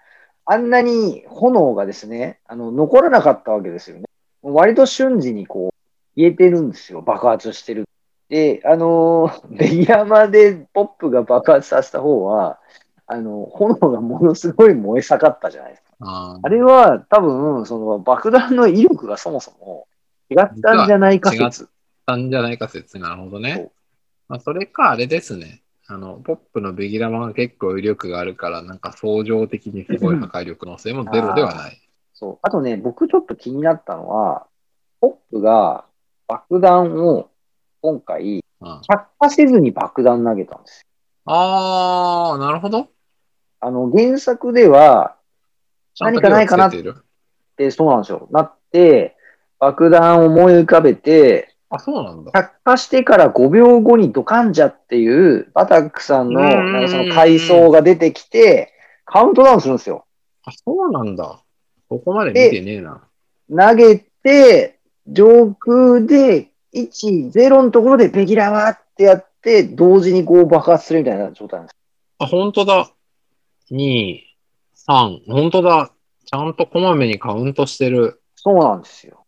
[0.53, 4.05] あんなに炎がですね、あの、残らなかったわけですよね。
[4.43, 7.01] 割と瞬時にこう、消えてるんですよ。
[7.01, 7.88] 爆発してる。
[8.29, 12.59] で、あのー、ベギヤマでポップが爆発させた方は、
[13.07, 15.88] あの、炎がものすごい燃え盛ったじゃないですか。
[16.01, 19.87] ああれは多分、その爆弾の威力がそもそも
[20.29, 21.71] 違ったんじゃないか説。
[22.05, 22.99] たんじゃないか説。
[22.99, 23.71] なるほどね。
[24.29, 25.62] まあ、それか、あれですね。
[25.92, 31.78] あの、ポップのベギラマが結構威力があるから、なんか相乗的にすごい破壊力の性もゼロではない。
[32.14, 32.38] そう。
[32.40, 34.46] あとね、僕ちょっと気になったのは、
[35.02, 35.85] ポップが
[36.26, 37.28] 爆弾を
[37.83, 40.87] 今回、うん、着火せずに爆弾投げたんですよ。
[41.26, 42.88] あー、なるほど。
[43.61, 45.16] あの、原作では、
[46.00, 46.96] 何かないかなちゃんと火をつ
[47.59, 48.28] けてそうなんですよ。
[48.31, 49.14] なって、
[49.59, 52.33] 爆弾を思い浮かべて、あ、そうなんだ。
[52.33, 58.75] 着火してから5秒後にドカンジャっていう、バタックさんの、なんかその階層が出てきて、
[59.07, 60.05] カウントダウンするんですよ。
[60.45, 61.41] あ、そうなんだ。
[61.89, 63.03] そこまで見てねえな。
[63.49, 71.77] 投げて、上空で1、0のところでベギラワーってやって、同時にこう爆発するみたいな状態なんです。
[72.19, 72.91] あ、本当だ。
[73.71, 74.21] 2、
[74.77, 75.91] 3、本当だ。
[76.27, 78.21] ちゃんとこまめにカウントしてる。
[78.37, 79.22] そうなんですよ。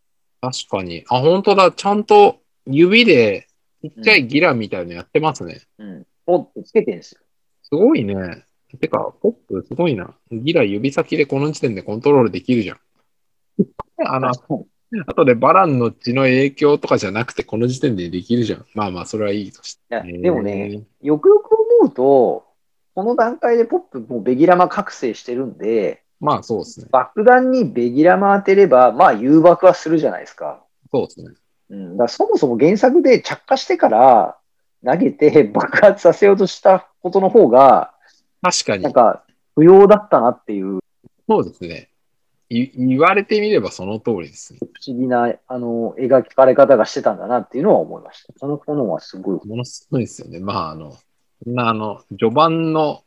[0.52, 1.04] 確かに。
[1.08, 1.72] あ、本当だ。
[1.72, 3.48] ちゃんと指で
[3.82, 5.62] ちっちゃいギラみたいのやってますね。
[5.78, 6.06] うん。
[6.26, 7.20] ポッてつけてるんですよ。
[7.62, 8.44] すごいね。
[8.80, 10.14] てか、ポップすごいな。
[10.30, 12.78] ギラ指先でこの時点でコントロールできるじゃん。
[14.06, 14.30] あの、
[15.06, 18.66] あとでバランの血の影響とかじゃなくてこの時点でできるじゃん。
[18.74, 20.02] まあまあ、それはいいとして。
[20.02, 22.46] でもね、よくよく思うと、
[22.94, 26.86] この段階でポップもうベギラマ覚醒してるんで、まあそうですね。
[26.90, 30.62] 爆弾にベギラマ当てれば、まあ誘爆はするじゃないですか。
[30.92, 31.34] そうですね。
[31.70, 34.36] うん、だそもそも原作で着火してから
[34.84, 37.92] 投げて 爆発させようとしたことの方が、
[38.42, 38.92] 確かになん。
[38.92, 39.24] か
[39.54, 40.80] 不要だったなっていう
[41.28, 41.88] そうですね。
[42.50, 44.58] い言われてみればその通りですね。
[44.60, 48.34] 不思議な、あの、描かれ方がしてたんだなっていうのは思いました。
[48.38, 49.48] その炎はすごい。
[49.48, 50.40] ものすごいですよね。
[50.40, 50.92] まあ、あの、
[51.56, 53.03] あの、序盤の、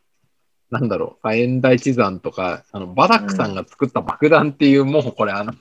[0.69, 5.53] なんだろう、火炎大地山とか、あの、バダックさんが作った爆弾っていう、もうこれあの、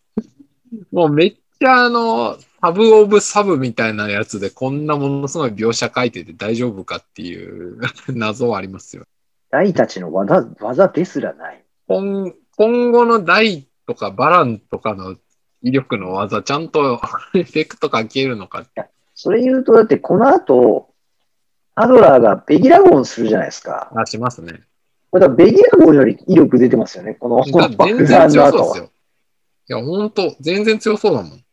[0.92, 9.04] もうめっちゃあの、サブオブサブみたいなやつでこんなものすごい描写書いてて大丈夫かっていう 謎はありますよ。
[9.50, 11.62] 大たちの技、技ですらない。
[11.86, 15.16] 今今後の大とかバランとかの
[15.62, 17.00] 威力の技、ちゃんと
[17.34, 18.86] エフェクトかけるのかって。
[19.14, 20.93] それ言うと、だってこの後、
[21.76, 23.90] アドラーがベギラゴンするじゃないですか。
[23.94, 24.60] あ、しますね。
[25.10, 27.14] これだベギラゴンより威力出てますよね。
[27.14, 28.52] このこの全爆然弾の後は。
[28.52, 28.90] 強そうですよ。
[29.66, 31.44] いや、ほんと、全然強そうだもん。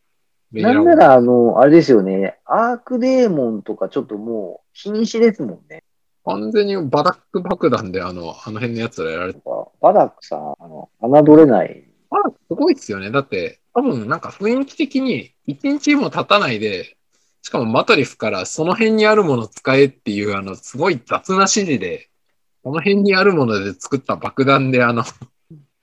[0.54, 2.38] なんなら、あの、あれですよね。
[2.46, 5.84] アークデーモンとかちょっともう、瀕死ですもんね。
[6.26, 9.40] 完全にバダック爆弾であの、あの辺のやつらやられて。
[9.82, 11.86] バダックさん、あの、侮れない。
[12.10, 13.10] バダックすごいっすよね。
[13.12, 16.98] だって、多分なんか雰囲気的に一日も経たないで、
[17.42, 22.10] しかもマトリフからその辺にあるもの使えっていう、あの、すごい雑な指示で、
[22.64, 25.04] この辺にあるもので作った爆弾で、あの、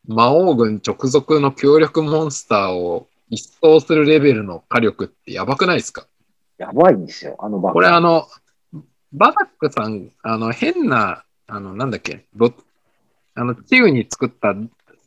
[0.07, 6.07] 魔王軍直属の強力モンスターを一掃するレベルの火力ってやばくないですか？
[6.59, 7.73] やばいんですよ、あの爆弾。
[7.75, 8.27] これあの、
[9.13, 12.53] バダックさん、あの、変な、あの、なんだっけ、ロ
[13.35, 14.55] あの、チウに作った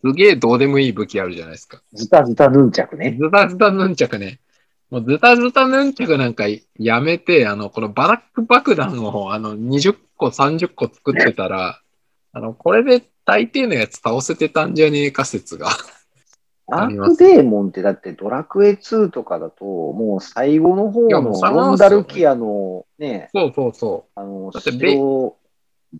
[0.03, 1.81] すげえどうでもいい武器あるじゃないですか。
[1.93, 3.17] ズタズタヌンチャクね。
[3.17, 4.40] ズタズタヌンチャクね。
[4.91, 6.43] もうズタズタヌンチャクなんか
[6.77, 11.79] やめて、あの、このバダック爆弾をあの、20個、30個作ってたら、
[12.33, 15.69] あの、これで大抵のやつ倒せてたんじゃねえか説が。
[16.73, 24.97] アありますークデーモンってだってドラクエ2とかだと、もう最後の方のロンダルキアのね、そうそうそあの、だってベ。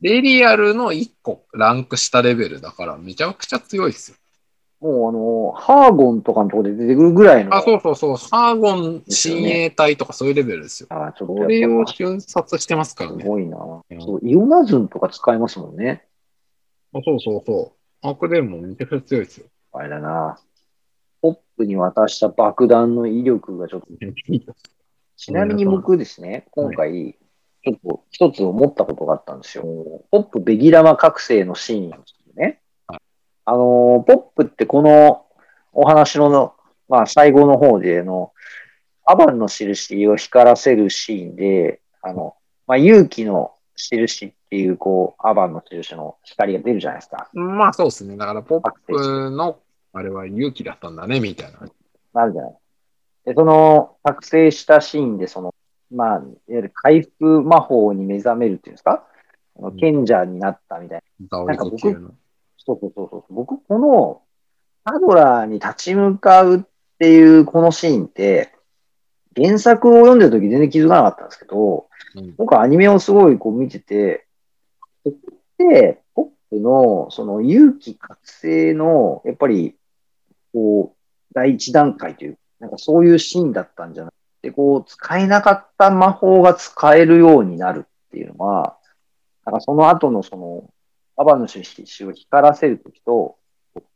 [0.02, 4.18] ベリアルの1個ランク下レベルだからめちゃくちゃ強いですよ。
[4.82, 7.56] もうあの、ハーゴンとかのところで出てくるぐらいの。
[7.56, 8.16] あ、そうそうそう。
[8.32, 10.88] ハーゴン親衛隊とかそういうレベルですよ。
[10.90, 13.24] あちょっとこれを瞬殺してますからね。
[13.24, 13.58] すごいな。
[13.58, 16.08] そうイオナズンとか使いますもんね。
[16.94, 18.08] あそうそうそう。
[18.08, 19.46] アークデーモンめちゃくちゃ強いですよ。
[19.72, 20.40] あれだな。
[21.22, 23.88] ポップに渡した爆弾の威力がちょっと。
[25.16, 27.16] ちなみに僕ですね、今回、
[27.64, 29.64] ちょっと一つ思ったことがあったんですよ。
[30.10, 32.60] ポップベギラマ覚醒のシーンなんですよね。
[33.52, 35.26] はいあの、ポップってこの
[35.74, 36.56] お話の、
[36.88, 38.32] まあ最後の方での、
[39.06, 42.36] アバンの印を光らせるシーンで、あの、
[42.66, 47.30] まあ勇気の印っていう、こう、アバンの印の光が出るじゃないですか。
[47.34, 48.16] まあそうですね。
[48.16, 49.60] だからポップの
[49.94, 51.60] あれは勇気だったんだね、みたいな。
[52.14, 52.58] なるじゃない。
[53.26, 55.54] で、その、覚醒したシーンで、その、
[55.92, 59.06] まあ、いわゆる回復魔法に目覚めるっていうんですか、
[59.78, 61.28] 賢者になったみたいな。
[61.30, 62.12] ザオリコ級の。
[62.66, 63.34] そうそうそうそう。
[63.34, 64.22] 僕、この、
[64.84, 66.62] ハドラーに立ち向かうっ
[67.00, 68.54] ていうこのシーンって、
[69.36, 74.26] 原作を読んでる時全然気づかなかったんですけど、うん僕アニメをすごいこう見てて、
[75.06, 79.76] ここって、ポップのその勇気覚醒の、やっぱり、
[80.52, 88.78] こう、第一段階という、なんかそういうシーンだったんじゃなくて、こう、使えなかった魔法が使えるようになるっていうのは、
[89.46, 90.70] なんかその後のその、
[91.22, 93.38] アバの印を光らせるときと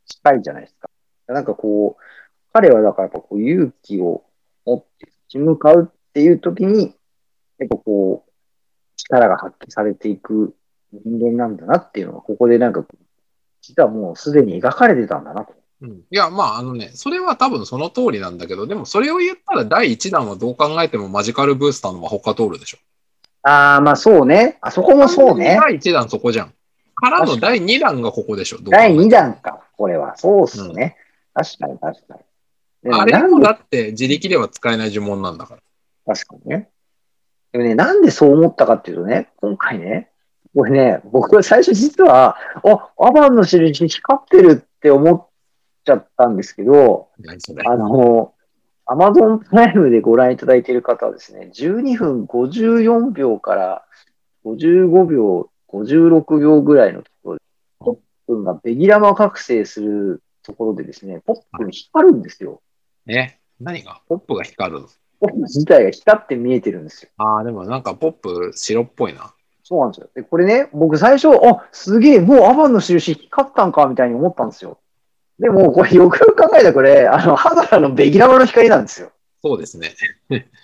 [0.06, 0.88] 近いじゃないですか。
[1.26, 2.02] なんかこう、
[2.52, 4.24] 彼はだからやっぱこう勇気を
[4.64, 6.94] 持って立ち向かうっていうときに、
[7.58, 8.32] やっぱこう、
[8.96, 10.54] 力が発揮されていく
[10.92, 12.84] 人間なんだなっていうのが、ここでなんか、
[13.60, 15.52] 実はもうすでに描かれてたんだなと。
[15.82, 22.78] うんいや、まあ、あのね、それは多分その通りなんだけど、でもそれを言ったら第1弾はどう考えてもマジカルブースターの魔法カトールでしょ。
[23.42, 24.58] ああ、まあそうね。
[24.60, 25.58] あそこもそうね。
[25.60, 26.55] 第1弾そこじゃん。
[26.96, 28.58] からの第2弾がここでしょ。
[28.62, 30.16] 第ても2弾か、これは。
[30.16, 30.96] そうっすね。
[31.34, 32.92] 確かに確かに。
[32.92, 36.14] あれもだって自力では使えない呪文なんだから。
[36.14, 36.70] 確かにね。
[37.52, 40.10] でもね、なんでそう思ったかっていうとね、今回ね、
[40.54, 45.26] これね、僕は最初実は、あ、アバンの印光ってるって思っ
[45.84, 47.08] ちゃったんですけど。
[47.66, 48.32] あの、
[48.86, 53.84] アマゾンプライムでご覧いただいている方はですね、12分54秒から
[54.44, 57.42] 55秒、56秒ぐらいのところで、
[57.78, 62.62] ポップンがベギラマ覚醒するところでですね、ポップン光るんですよ。
[63.06, 64.00] え何が？
[64.08, 64.88] ポップが光るの？
[65.20, 67.10] ポップン自体が光って見えてるんですよ。
[67.16, 69.32] ああ、でもなんかポップ白っぽいな。
[69.62, 70.08] そうなんですよ。
[70.14, 74.78] で、これね、僕最初、あ、すげえ、もうアバンの印光ったんか、みたいに思ったんですよ。
[75.40, 79.10] でも、これよくよく考えたらこれ、あの、ハドラーのベギラマの光なんですよ。
[79.42, 79.94] そうですね。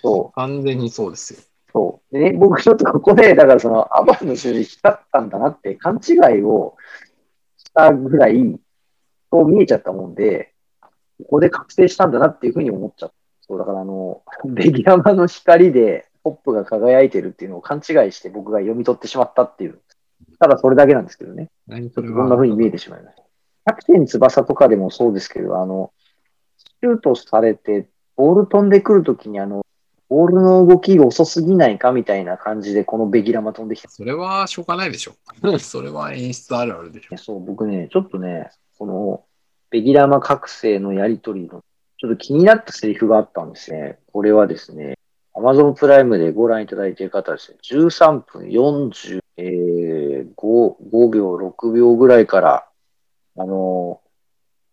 [0.01, 0.35] そう。
[0.39, 1.39] 完全にそうですよ。
[1.73, 2.13] そう。
[2.13, 6.75] でね、僕ちょっとここで、だからその、アバンの印光ったんだなって勘違いを
[7.57, 8.59] したぐらい、
[9.31, 10.53] そう見えちゃったもんで、
[11.19, 13.15] ここで覚醒したんだなっていうふうに思っちゃった。
[13.41, 19.81] そう、だからあの、ベギラマの光で、ポップが輝いてるっていうのを勘違いして僕が読み取ってしまったっていう。
[20.39, 21.49] ただそれだけなんですけどね。
[21.67, 23.23] 何ちょっとこんな風に見えてしまいました。
[23.23, 25.91] キャプテン翼とかでもそうですけど、あの、
[26.57, 29.65] シュートされて、ボール飛んでくるときにあの、
[30.13, 33.89] ボールの動きが遅すぎないかみたいな感じで、このベギラマ飛んできた。
[33.89, 35.15] それはしょうがないでしょ。
[35.57, 37.17] それは演出あるあるでしょ。
[37.17, 39.23] そう、僕ね、ちょっとね、この、
[39.71, 41.63] ベギラマ覚醒のやりとりの、
[41.97, 43.97] ちょっと気になったセリフがあったんですね。
[44.11, 44.99] これはですね、
[45.33, 52.67] Amazon プライムでご覧いただいている方はですね、13分45、えー、5秒、6秒ぐらいから、
[53.35, 53.99] あの、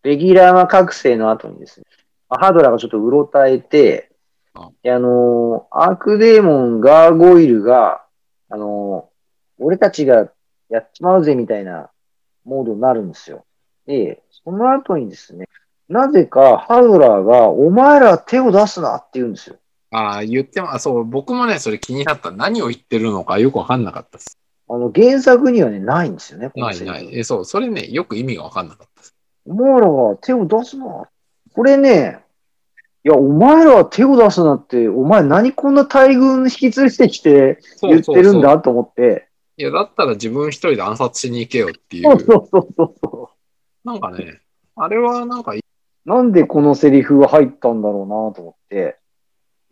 [0.03, 1.87] レギュラーマ覚醒の後にですね、
[2.29, 4.10] ハードラーがちょっとうろたえてあ、
[4.83, 8.05] であの、アークデーモン、ガーゴイルが、
[8.49, 9.09] あの、
[9.59, 10.31] 俺たちが
[10.69, 11.91] やっちまうぜみたいな
[12.45, 13.45] モードになるんですよ。
[13.87, 15.47] で、その後にですね、
[15.89, 19.57] なぜかハドラーが、お前ら手を出すなって言うんですよ。
[19.91, 22.31] ああ、言っても、あそう、僕もね、それ気になった。
[22.31, 24.39] 何を言ってるのかよくわかんなかったです。
[24.69, 27.19] あの、原作にはね、ないんですよね、ないない。
[27.19, 29.15] え、そう、それね、よく意味がわかんなかったです。
[29.47, 31.09] お前らは手を出すな。
[31.53, 32.21] これね、
[33.03, 39.29] いや、お前らは手を出すなって、お前何こんな大軍引き連れてきて言ってるんだと思って。
[39.57, 42.21] いや、だったら自分一人で暗殺しに行けよっていそうう。
[42.21, 43.31] そうそうそうそ
[43.85, 44.41] なんかね、
[44.77, 45.61] あれはなんか、う。
[46.05, 48.99] なんでこのセリフが入ったんだろうなと思って。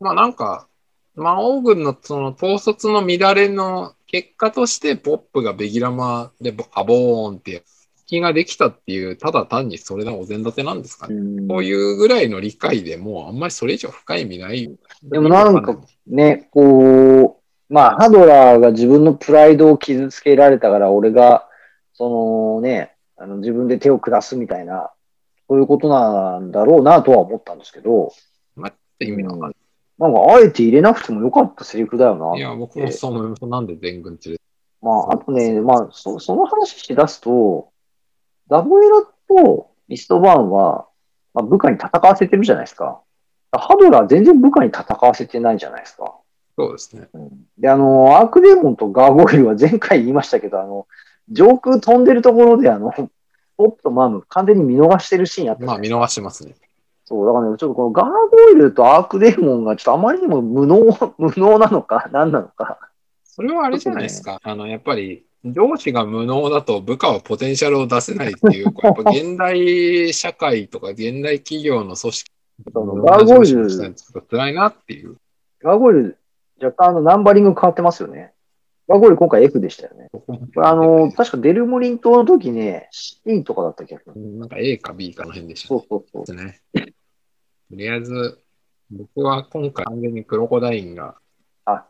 [0.01, 0.67] まあなんか、
[1.14, 7.62] 魔王軍のその統率の乱れの結果として、ポップがベギラマでボアボーンって
[8.09, 11.14] 気ができたっていう、ただ単にそれがお膳立てなんですかね。
[11.14, 14.79] うんこういうぐらいの理解でもうあんまりそれ以上深い意味ない。
[15.03, 21.49] でもなんかね、こう、まあ、ハドラーが自分のプライドを傷つけられたから、俺が、
[21.92, 24.90] そのね、あの自分で手を下すみたいな、
[25.47, 28.12] そういうことなんだろうなとは思ったんですけど、
[29.01, 29.55] 意味がわかん
[29.99, 32.31] なんか、あえて入れなくてもよかったセリフだよな。
[32.31, 32.38] ない。
[32.38, 33.47] いや、僕もそう思います。
[33.47, 34.44] なんで全軍連れて
[34.81, 37.71] まあ、あとね、まあ、そその話し出すと、
[38.49, 40.89] ダボエラとミストバーンは、
[41.35, 43.01] まあ、部下に戦わせてるじゃないですか。
[43.53, 46.17] ハドラー全然部下に戦わせてないじゃないですか。
[46.57, 47.09] そうですね。
[47.13, 50.87] うんで、あの、アークデーモンとガーゴイルは前回言いましたけど、あの、
[51.31, 52.93] 上空飛んでるところで、あの、
[53.57, 56.55] ポップとマム完全に見逃してるシーンあったまあ見逃してますね。
[57.05, 60.85] そう、だからね、ちょっとこのガーゴイルとアークデーモンがちょっとあまりにも無能、
[61.19, 62.79] 無能なのか、何なのか。
[63.25, 64.41] それはあれじゃないですか。
[64.43, 72.31] あの、やっぱり、上司が無能だと部下はポテンシャルを出せないっていう、 やっぱ現代社会とか現代企業の組織
[72.72, 75.16] そのガーゴイル同じこと辛いなっていう。
[75.61, 76.18] ガーゴイル、
[76.61, 78.33] 若干あの、ナンバリング変わってますよね。
[78.88, 80.09] ガーゴイル今回 F でしたよね。
[80.12, 80.22] こ
[80.57, 84.14] れあの、確かデルモリン島の時ね、C とかだった気がする。
[84.16, 85.85] なんか A か B かの辺でしたね。
[85.88, 86.37] そうそうそう。
[86.37, 86.61] ね。
[86.72, 88.40] とりあえず、
[88.90, 91.16] 僕は今回完全にクロコダインが、
[91.64, 91.87] あ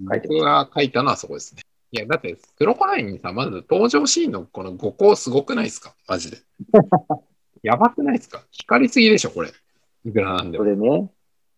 [0.00, 1.62] 僕が書いたのはそこですね。
[1.92, 5.94] いや、だって、クロコダインにさ、まず登場シーンのこの5個すごくないですか？
[6.08, 6.38] マジで。
[7.62, 8.44] やばくないですか？
[8.52, 9.50] 光りすぎでしょ、これ。
[10.04, 10.64] いくらなんでも。
[10.64, 11.10] それね、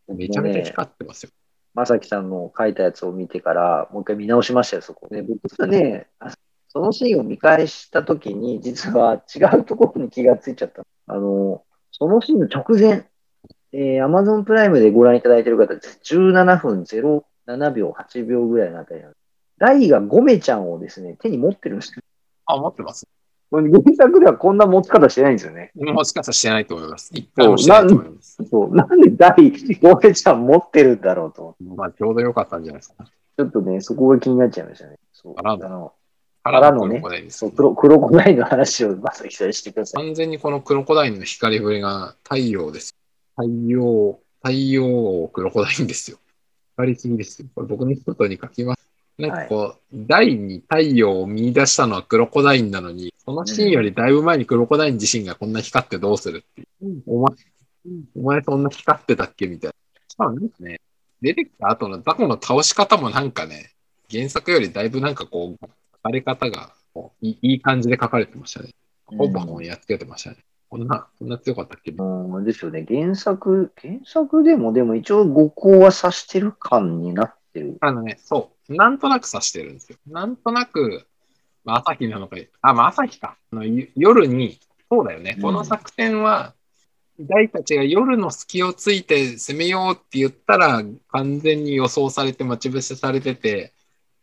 [0.08, 1.30] めちゃめちゃ光ってますよ。
[1.74, 5.22] まさきさんの書いたやつを見てから、もう一回見直しましたよ、そこね。
[5.22, 6.32] 僕がね、あ
[6.68, 10.82] そのシーンを見返したときに、実は違うところに気がついちゃった。
[11.06, 13.06] あの、そのシーンの直前、
[13.72, 16.00] えー、Amazon プライムでご覧いただいている方です。
[16.14, 19.21] 17分07秒、8秒ぐらいのあたりなんです。
[19.62, 22.02] ダイがゴメちゃんをですね、手に持ってるんですよ。
[22.46, 23.06] あ、持ってます。
[23.52, 23.62] 原
[23.96, 25.70] 作ではこんな持ち方してないんですよね。
[25.76, 27.12] もしかしてないと思います。
[27.14, 28.38] 一回もしてないと思います。
[28.50, 28.74] そう。
[28.74, 31.54] なんでダイ、ゴメちゃん持ってるんだろうと。
[31.60, 33.04] まあ、ちょうどよかったんじゃないですか。
[33.04, 34.96] ちょっとね、そこが気になっちゃいましたね。
[35.12, 35.34] そう。
[35.36, 35.92] あの、
[36.42, 40.04] 腹のねそう、クロクロコダインの話をまさきさんしてください。
[40.06, 42.96] 完全にこのクロコダインの光触れが太陽です。
[43.36, 46.18] 太陽、太陽クロコダインですよ。
[46.74, 47.48] 光りすぎですよ。
[47.54, 48.81] これ僕の外に書きます。
[49.18, 57.02] なんかこう、大に太陽を見出したのはクロコダインなのに、そのシーンよりだいぶ前にクロコダイン自身がこんな光ってどうするっていう。
[57.06, 57.36] お前、
[58.16, 59.74] お前そんな光ってたっけみたいな。
[60.08, 60.80] しかもなんかね、
[61.20, 63.72] 出てきた後のザコの倒し方もなんかね、
[64.10, 66.72] 原作よりだいぶなんかこう、書かれ方が
[67.20, 68.70] いいいい感じで書かれてましたね。
[69.06, 70.38] ポンパンをやっつけてましたね。
[70.68, 71.92] こんな、こんな強かったっけ？
[71.92, 72.86] うん、ですよね。
[72.88, 77.76] 原作、原作でもでも一応五行は指してる感になってる。
[77.80, 78.51] あのね、そう。
[78.68, 79.98] なんとなく指してるんですよ。
[80.06, 81.06] なんとなく、
[81.64, 83.36] まあ、朝日なのか、あ、まあ、朝日か。
[83.52, 84.58] あのゆ夜に、
[84.90, 85.34] そうだよね。
[85.36, 86.54] うんこの作戦は、
[87.20, 93.72] 大たちが夜の隙をついて攻めようって言ったら、完全に予想されて待ち伏せされてて、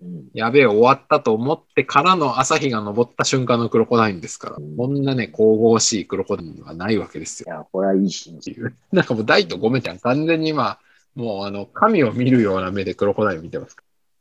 [0.01, 7.53] うんやべえ、終わったと思ってからの朝日が昇った瞬間のクロコダインですから、うんこんなね、神々しいクロコダインはないわけですよ。
[7.53, 8.73] いや、これはいいシー。
[8.91, 10.79] なんかもう大とゴメちゃん、完全に今、
[11.15, 13.75] もうあの、神を見るような目でクロコダイン見てます。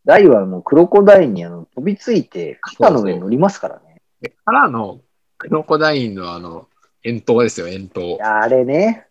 [0.09, 4.00] ダイはもうクロコダインにあの飛びついて肩の上に乗りますからね。
[4.22, 5.02] でからの、
[5.36, 6.66] クロコダインのあの、
[7.02, 8.11] 遠投ですよ、遠投い。
[8.16, 9.06] やあれね。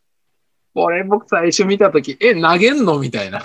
[0.73, 3.43] これ僕最初見たとき、え、投げんのみたいな。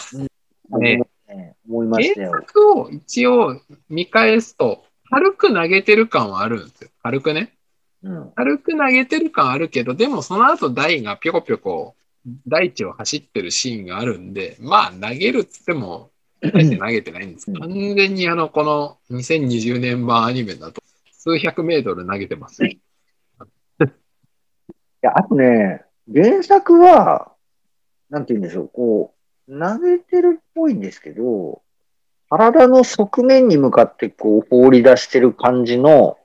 [0.79, 2.31] ねね思いましたよ。
[2.31, 6.91] 原作を一応見返すと、軽く投げてる感はあるんですよ。
[7.03, 7.53] 軽くね。
[8.03, 8.33] うん。
[8.35, 11.97] 軽く投げてる感あるけど、でもその後台がぴょこぴょこ
[12.47, 16.12] 大地を走ってるシーンがあるんで、まあ投げるっつっても、
[16.51, 17.51] 大して投げてないんです。
[17.51, 20.83] うん完全にあの、この2020年版アニメだと、
[21.13, 22.71] 数百メートル投げてますよ。
[22.71, 22.79] い
[25.03, 27.33] や、あとね、原作は、
[28.11, 29.15] なんて言うんでしょう、こ
[29.49, 31.63] う、投げてるっぽいんですけど、
[32.29, 36.17] 体の側面に向かってこう放り出してる感じの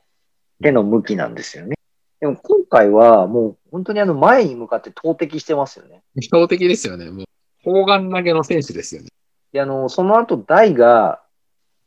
[0.63, 1.75] 手の向きなんですよね。
[2.19, 6.03] でも今回はもう本当にあの前に向かって投擲してますよね。
[6.19, 7.09] 標的ですよね。
[7.11, 7.25] もう、
[7.63, 9.09] 砲丸投げの選手ですよね。
[9.51, 11.21] で、あの、その後、ダイが、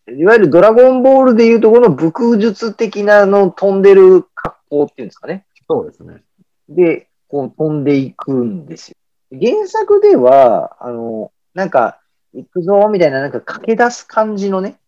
[0.08, 5.46] いわゆるドラゴンボールでいうところの武空術的なあの飛んでる格好っていうんですかね。
[5.68, 6.22] そうですね。
[6.68, 8.96] で、こう飛んでいくんですよ。
[9.30, 12.00] 原作では、あの、なんか、
[12.34, 14.78] 行くぞ、みたいな、なんか駆け出す感じのね、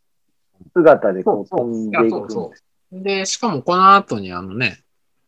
[0.75, 2.65] 姿でこう飛んでいくんいやそうそです。
[2.93, 4.82] で、しかもこの後にあのね、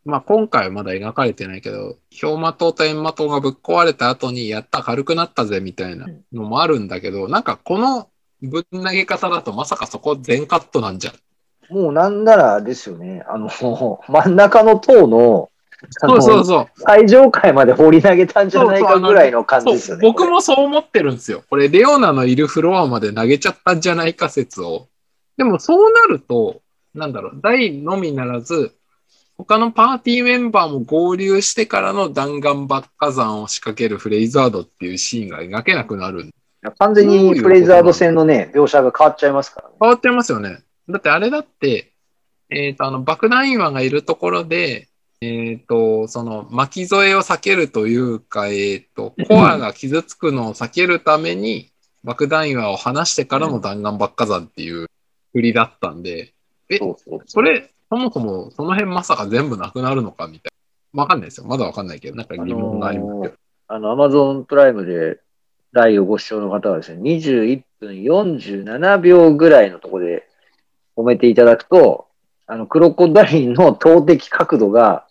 [0.05, 8.07] まあ今回はまだ描かれてないけど、氷魔刀と閻魔刀がぶっ壊れた後にやった軽くなったぜみたいなのもあるんだけど、なんかこの
[8.41, 11.13] ぶん投げ方だとまさかそこ全カットなんじゃん。
[11.73, 13.49] もうなんならですよね、あの、
[14.07, 15.49] 真ん中の塔の、
[16.01, 16.67] あそうのそうそう。
[16.77, 20.01] 最上階まで放り投げたんじゃないかぐらいの感じですよね。
[20.01, 21.43] そう僕もそう思ってるんですよ。
[21.49, 24.87] これ、レオナのいるフロアまで投げちゃったんじゃないか説を。
[25.37, 26.61] でもそうなると、
[26.93, 28.73] なんだろう、大のみならず、
[29.37, 36.29] 他のパーティーメンバーも合流してからの弾丸爆火山を仕掛けるフレイザードっていうシーンが描けなくなる。
[36.79, 39.75] 完全にフレイザード戦のね、描写が変わっちゃいますからね。
[39.79, 40.59] 変わってますよね。
[40.89, 41.91] だってあれだって、
[42.49, 44.87] えっ、と、あの、爆弾岩がいるところで、
[45.21, 51.71] えっ、と、その、巻き添えを避けるというか、えっ、と、 コアが傷つくのを避けるために、
[52.03, 54.87] 爆弾岩を離してからの弾丸爆火山っていう
[55.33, 56.33] 振りだったんで、
[56.69, 56.79] え、
[57.25, 60.51] それ、そもそもその辺まさか全部なくなるのかみたい
[60.93, 61.01] な。
[61.01, 61.47] わかんないですよ。
[61.47, 63.33] まだわかんないけど、なんか疑問がありますけど。
[63.67, 65.19] あの、アマゾンプライムで、
[65.71, 70.27] ライをご視聴の方はですね、21分47秒ぐらいのところで
[70.95, 72.07] 止めていただくと、
[72.47, 75.05] あの、クロコダインの投擲角度が、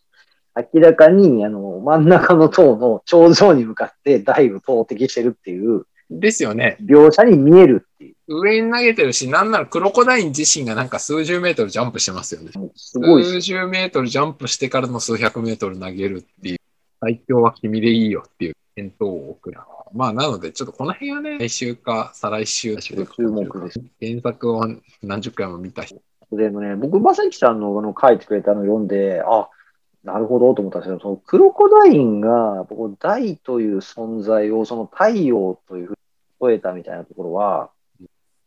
[0.73, 6.77] 明らかに、あの、真ん中の塔の頂上に向かって台を投擲してるっていうですよね。
[6.83, 7.87] 描写に見える。
[8.27, 12.51] 上に投げてるし、なんならクロコダイン自身がなんか数十メートルジャンプしてますよね。
[12.75, 16.59] すごい数十メートルジャンプしてからの数百メートル投げるっていう、
[17.01, 19.59] 最強は君でいいよっていう返答を送る。
[19.93, 22.97] まあ、なので、ちょっとこの辺はね、来週か再来週、注
[23.29, 23.81] 目です。
[24.01, 24.67] 原作を
[25.03, 26.01] 何十回も見た人。
[26.33, 29.49] でもね、僕、まさきさんのあの書いてくれたのを読んで、あ、
[30.03, 35.95] なるほどと思ったんですけど、そのクロコダインが、僕、大という存在を、その太陽というふう
[36.47, 37.71] に例えたみたいなところは、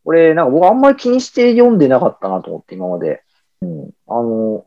[0.08, 3.24] これ、なんか僕あんまり気にして読んでなかったなと思って、今まで。
[3.62, 3.92] うん。
[4.08, 4.66] あの、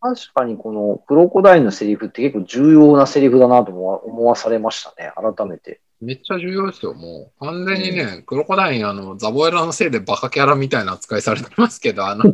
[0.00, 5.82] あ、確かにこのクロコダインのセリフって結構重要なセリフだなと思わ思わされましたね、改めて。
[6.00, 7.44] めっちゃ重要ですよ、もう。
[7.44, 12.24] 完全にね、クロコダイン、あの、ザボエラのせいでバカキャラみたいな扱いされてますけど、あの、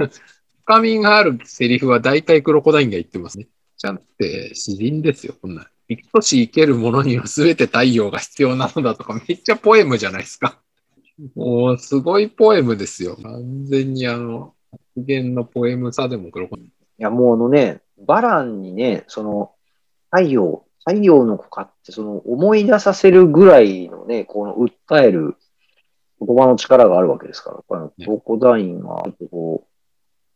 [0.64, 3.46] 深みがあるセリフは大体クロコダインが言ってますね。
[3.76, 5.66] ちゃんって詩人ですよ、こんなん。
[5.90, 10.58] 生きとし生けるものには全て太陽が必要なのだとか、めっちゃポエムじゃないですか。
[11.34, 13.16] もう、すごいポエムですよ。
[13.16, 16.68] 完全にあの、発言のポエムさでもクロコダイン。
[16.68, 19.52] いや、もうあのね、バランにね、その、
[20.10, 25.36] 太陽、太陽の子かって、その、思い出させるぐらいのね、この訴える
[26.20, 29.66] 言葉の力があるわけですから、これ、ねクロコダインは、ちょっとこ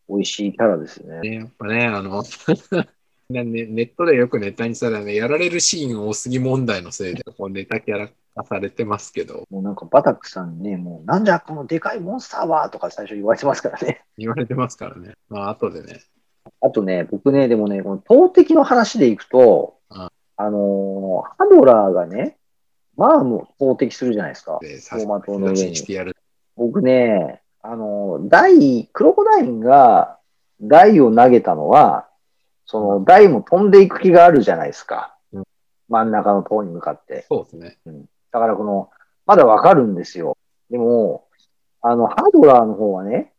[0.09, 1.21] う、美味しいキャラですよね。
[1.21, 2.23] ね、やっぱね、あの、
[3.31, 14.05] ねネネットでよくネタにされるね、やられるシーン多すぎ問題のせいで、こうネタキャラ化されてますけど、もうなんか、バタックさんにね、もう、なんじゃ、このでかいモンスターはとか最初言われてますからね。
[14.19, 15.15] 言われてますからね。
[15.29, 16.01] まあ、後でね。
[16.61, 22.39] あとね、僕ね、でもね、この投擲の話でいくと、ああのーハドラーがね、
[22.97, 24.59] まあもう投擲するじゃないですか。
[24.61, 26.13] で、走馬灯の上に。
[26.57, 30.19] 僕ね、あの、台、クロコダインが
[30.61, 32.09] 台を投げたのは、
[32.67, 35.17] その台も飛んでいく気があるじゃないですか。
[35.33, 35.45] うん
[35.89, 37.27] 真ん中の塔に向かって。
[37.29, 37.77] そうですね。
[38.33, 38.91] だからこの、
[39.27, 40.37] まだわかるんですよ。
[40.71, 41.27] でも、
[41.81, 43.33] あの、ハドラーの方はね、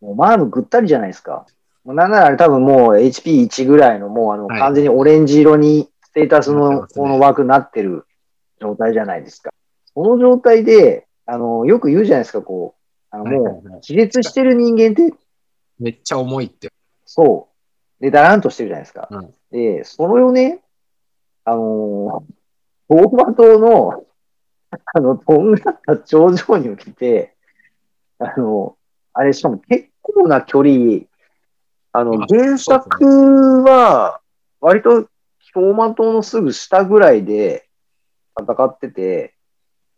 [0.00, 1.46] もうマームぐったりじゃないですか。
[1.84, 8.06] もうなんならあれ多分もう HP1 ぐらいのもうあのはい完全にオレンジ色にステータスのこの枠になってる
[8.60, 9.50] 状態じゃないですか。
[9.94, 15.16] この状態で、あの、よく言うじゃないですか、こう、あのもう、はいはいはい気絶してる人間って、
[15.78, 16.70] めっちゃ重いって。
[17.04, 17.48] そ
[18.00, 18.02] う。
[18.02, 19.08] で、だらんとしてるじゃないですか。
[19.10, 20.60] うんで、それをね、
[21.44, 24.04] あのー、大馬島の、
[24.70, 27.34] あの、とんがった頂上に向けて、
[28.18, 28.76] あの、
[29.12, 31.02] あれ、しかも結構な距離、
[31.92, 34.20] あの、あ原作は、
[34.60, 35.08] 割と、
[35.54, 37.68] 氷馬島のすぐ下ぐらいで
[38.38, 39.34] 戦ってて、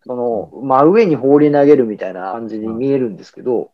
[0.04, 3.72] その、真上に放り投げるみたいな感じに見えるんですけど、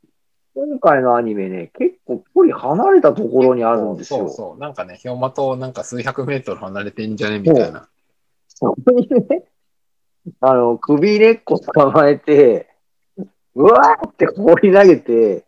[0.55, 4.20] 今回のアニメね、結構距離離れたところにあるんですよ。
[4.20, 4.61] そうそう。
[4.61, 7.88] なんかね、氷馬となんか数百メートル離れてんじゃねみたいな。
[8.49, 9.42] そこにね、
[10.41, 12.68] あの、首根っこ捕まえて、
[13.55, 15.45] うわーって放り投げて、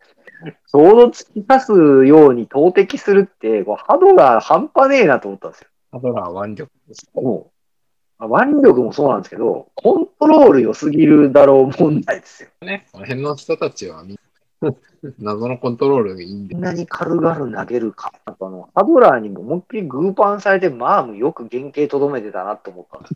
[0.71, 1.73] ちょうど突き刺す
[2.07, 5.69] ように投擲するって、こうハドラー半端ねえなと思ったんですよ。
[5.93, 6.71] ハドラー腕力。
[7.15, 7.51] も
[8.21, 12.51] う、まあ腕力もそうなんですけど、コントロール良すぎるだろう問題ですよ。
[12.61, 14.17] ね、この辺の人たちはみん
[14.61, 14.73] な
[15.19, 16.65] 謎のコントロールがいいんでこん。
[16.65, 18.13] なに軽々投げるか。
[18.25, 23.15] あとあの、ハドラーにも思いっきりグーパンされて、マームよく原型とどめてたなと思ったんです。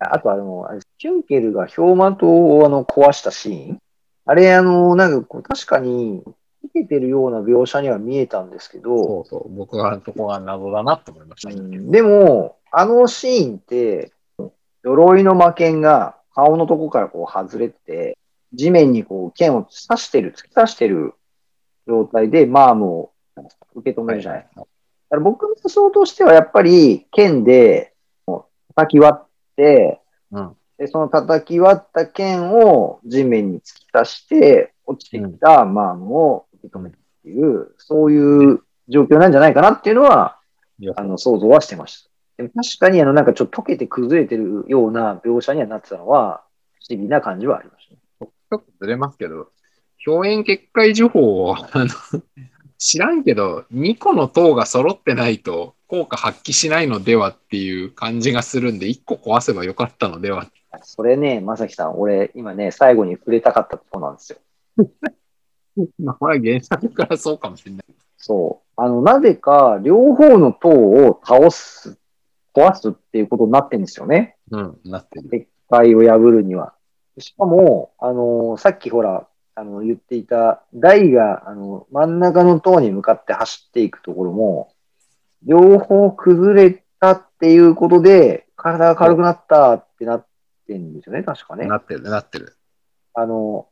[0.00, 3.78] あとあの、あれシュンケルが氷馬島をあの壊したシーン？
[4.24, 6.22] あれあの、なんかこう確かに、
[6.64, 9.54] 受けてるような描写には見えたんですけど、そうそう。
[9.54, 11.54] 僕はとこが謎だなって思いました。
[11.54, 14.12] うんでも、あのシーンって、
[14.82, 18.18] 鎧の魔剣が顔のとこからこう外れて、
[18.52, 21.14] 地面にこう剣を刺してる、突き刺してる
[21.86, 23.12] 状態でマームを
[23.74, 24.48] 受け止めるじゃない。
[24.54, 24.66] だか
[25.10, 27.94] ら僕の予想としてはやっぱり剣で
[28.74, 29.27] 叩き割って、
[30.32, 30.56] うん。
[30.78, 40.38] でその叩き割った剣を地面に突き刺して落ちてきたマームを受け止めるっていう、そういう状況なんじゃないかなっていうのは、
[40.96, 42.10] あの、想像はしてました。
[42.38, 46.44] でも確かに、あの、なんかちょっと溶けて崩れてるような描写にはなってたのは、
[46.74, 48.00] 不思議な感じはありましたね。
[48.20, 49.48] ちょっとずれますけど、
[50.06, 51.86] 表炎結界呪法を、あの、
[52.78, 60.46] 知らんけど、2個の塔が揃ってないと効果発揮しないのではっていう感じがするんで、1個壊せばよかったのでは。
[60.82, 64.38] それね、まさきさん、俺、今ね、最後に触れたかったところなんですよ。
[65.98, 67.82] まあ、これは原作からそうかもしれない。
[68.16, 68.72] そう。
[68.76, 71.98] あの、なぜか、両方の塔を倒す、
[72.54, 74.36] 壊すっていうことになってるんですよね。
[74.50, 75.28] うん、なってる。
[75.28, 76.74] 結界を破るには。
[77.18, 79.27] しかも、あの、さっきほら、
[79.58, 84.72] あの、言っていた、台が、あの、真ん中の塔に向かって走っていくところも、
[85.42, 90.26] 両方崩れたっていうことで、体が軽くなったってなっ
[90.68, 91.78] てんですよね、確かねな。
[91.78, 92.56] ってる、なってる。
[93.14, 93.66] あの、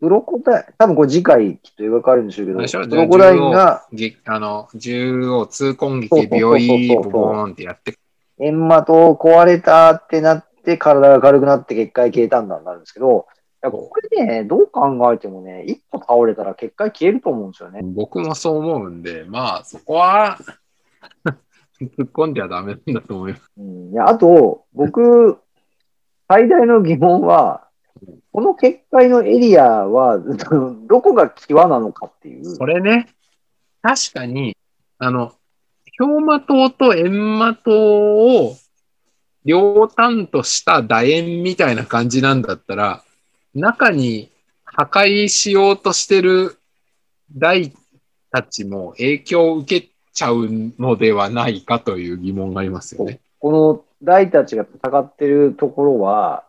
[0.00, 7.94] クロコダイン、多分これ次回きっと描かれるんでしょうけど、クロコダインが、ぎあの、銃を通攻撃、そうそうそうそう秒いボボーンってやって、
[8.38, 17.80] エンマと壊れたってなって、体が軽くなって結界消えたんだになるんですけど、いやこれね、どう考えてもね、一個倒れたら結界消えると思うんですよね。
[17.82, 20.38] 僕もそう思うんで、まあ、そこは、
[21.80, 23.50] 突っ込んではダメなんだと思います。
[23.58, 25.38] うん、いやあと、僕、
[26.28, 27.68] 最大の疑問は、
[28.32, 30.18] この結界のエリアは、
[30.88, 32.56] どこが際なのかっていう。
[32.56, 33.08] これね、
[33.82, 34.56] 確かに、
[34.98, 35.32] あの、
[35.98, 38.56] 氷馬島と閻魔島を
[39.44, 43.02] 両端とした楕円みたいな感じなんだったら、
[43.54, 44.30] 中に
[44.64, 46.58] 破壊しようとしてる
[47.32, 47.72] 大
[48.30, 50.46] たちも影響を受けちゃう
[50.78, 53.20] のではないかという疑問がありますよね。
[53.38, 56.44] この大たちが戦ってるところは、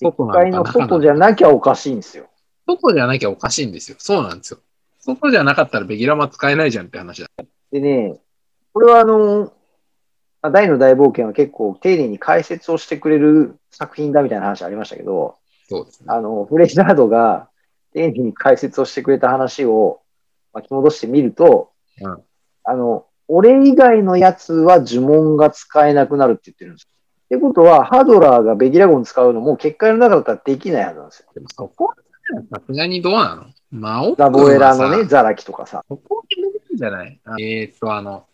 [0.00, 2.28] 結外なの外じゃなきゃおかしいんですよ。
[2.66, 3.96] 外じゃなきゃおかしいんですよ。
[3.98, 4.60] そうなんですよ。
[5.00, 7.28] 外じゃなかったらベギラマ使えないじゃんって話だ。
[7.72, 8.18] でね、
[8.72, 9.52] これはあの、
[10.42, 15.37] まあ大の大冒険は結構丁寧に解説をしてくれる作品だみたいな話ありましたけど、
[15.68, 16.06] そうですね。
[16.08, 17.48] あの、フレイザードが
[17.92, 20.00] 丁寧に解説をしてくれた話を
[20.52, 22.22] 巻き戻してみると、うん
[22.64, 26.88] あの、俺以外のやつは呪文が使えなくなるって言ってるんです。
[27.26, 31.28] ってことは、ハドラーがベギラゴン使うのも結界の中だったらできないはずなんですよ。
[31.34, 31.94] でもそこは
[32.50, 33.44] さすがにどうなの？
[33.70, 34.14] 魔王？
[34.16, 35.84] ザボエラのね、ザラキとかさ。
[35.88, 37.20] そこは決めてるんじゃない？
[37.40, 38.24] えーっと、あの、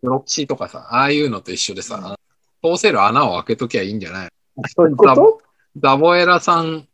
[0.00, 2.16] プロキシとかさ、ああいうのと一緒でさ、
[2.64, 4.28] 通せる穴を開けときゃいいんじゃない？
[4.68, 5.40] そういうこと？
[5.76, 6.86] ザボエラさん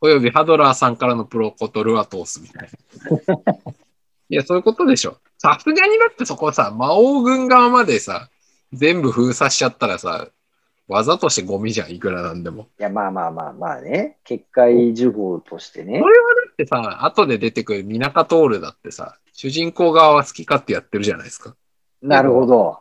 [0.00, 2.68] およびハドラーさんからのプロコトルは通すみたい
[3.26, 3.54] な。
[4.28, 5.18] いや、そういうことでしょ。
[5.38, 8.28] さすがにだってそこさ、魔王軍側までさ、
[8.72, 10.28] 全部封鎖しちゃったらさ、
[10.88, 12.68] 技としてゴミじゃん、いくらなんでも。
[12.78, 14.18] いや、まあまあまあまあね。
[14.24, 16.08] 結界呪法としてねそ。
[16.08, 21.56] れはだってさ、後で出てくるミナカトールだってさ、主人公側は好き勝手やってるじゃないですか。
[22.02, 22.78] なるほど。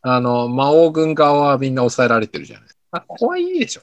[0.00, 3.04] あの、魔王軍側はみんな抑えられてるじゃないですか。
[3.06, 3.82] ここはいいでしょ。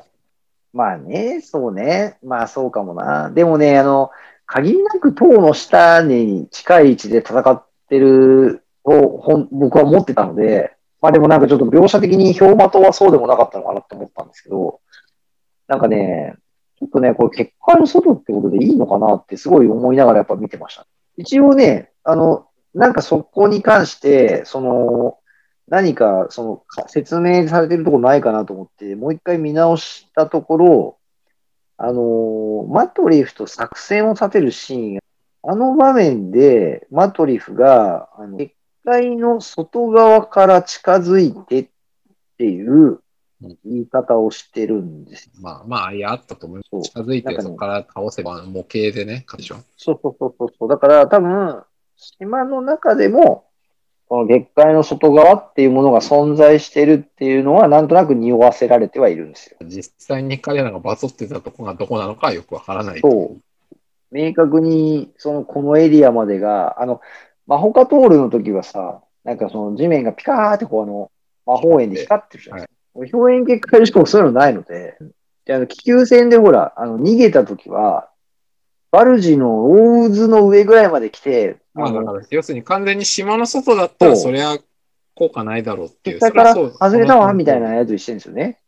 [0.76, 2.18] まあね、そうね。
[2.22, 3.30] まあそうかもな。
[3.32, 4.12] でもね、あの、
[4.46, 14.82] 限りなく塔の下に近い位置で戦ってるとほん僕は思ってたので、まあでもなんかちょっと描写的に氷馬塔はそうでもなかったのかなと思ったんですけど、
[15.70, 16.36] なんかね、
[16.78, 20.86] ちょっとね、これ結界の外ってことでいいのかなってすごい思いながらやっぱ見てました。
[21.16, 25.20] 一応ね、あの、なんかそこに関して、その、
[25.68, 30.98] 何かそのか説明されてるところないかなと思って、もう一回見直したところ、
[31.78, 35.00] あのーマトリフと作戦を立てるシーン、
[35.44, 38.56] あの場面でマトリフが、あの、結
[38.86, 41.68] 界の外側から近づいてっ
[42.38, 43.00] ていう
[43.66, 45.32] 言い方をしてるんですよ。
[45.42, 46.90] まあまあ、いや、あったと思います。
[46.90, 49.58] 近づいて、そこから倒せば模型でね、でしょ。
[49.76, 50.70] そうそうそうそうそう。
[50.70, 51.64] だから多分、
[51.98, 53.45] 島の中でも、
[54.08, 59.58] この月界の外側っていうものが存在してるっていうのは、なんとなく匂わせられてはいるんですよ。
[59.68, 63.02] 実際に彼らがバズってたとこがどこなのかはよくわからない。
[63.02, 63.38] そう。
[64.12, 67.02] 明確に、その、このエリアまでが、あの、
[67.48, 71.12] 魔法カトールの時はさ、なんかその地面がピカーってこうあの、
[71.46, 72.68] 魔法円で光ってるじゃないで
[73.06, 73.18] すか。
[73.18, 74.98] 表現結界しかもそういうのないので、
[75.46, 78.10] で、あの、気球船でほら、あの、逃げた時は、
[78.92, 84.58] バルジの大渦の上ぐらいまで来て、まあ、だから、要するに完全に島の外だったら、そりゃ
[85.14, 86.20] 効果ないだろうっていう。
[86.20, 87.76] 結界から外れたわ、みたいな。
[87.76, 88.60] やつしてるんですよね。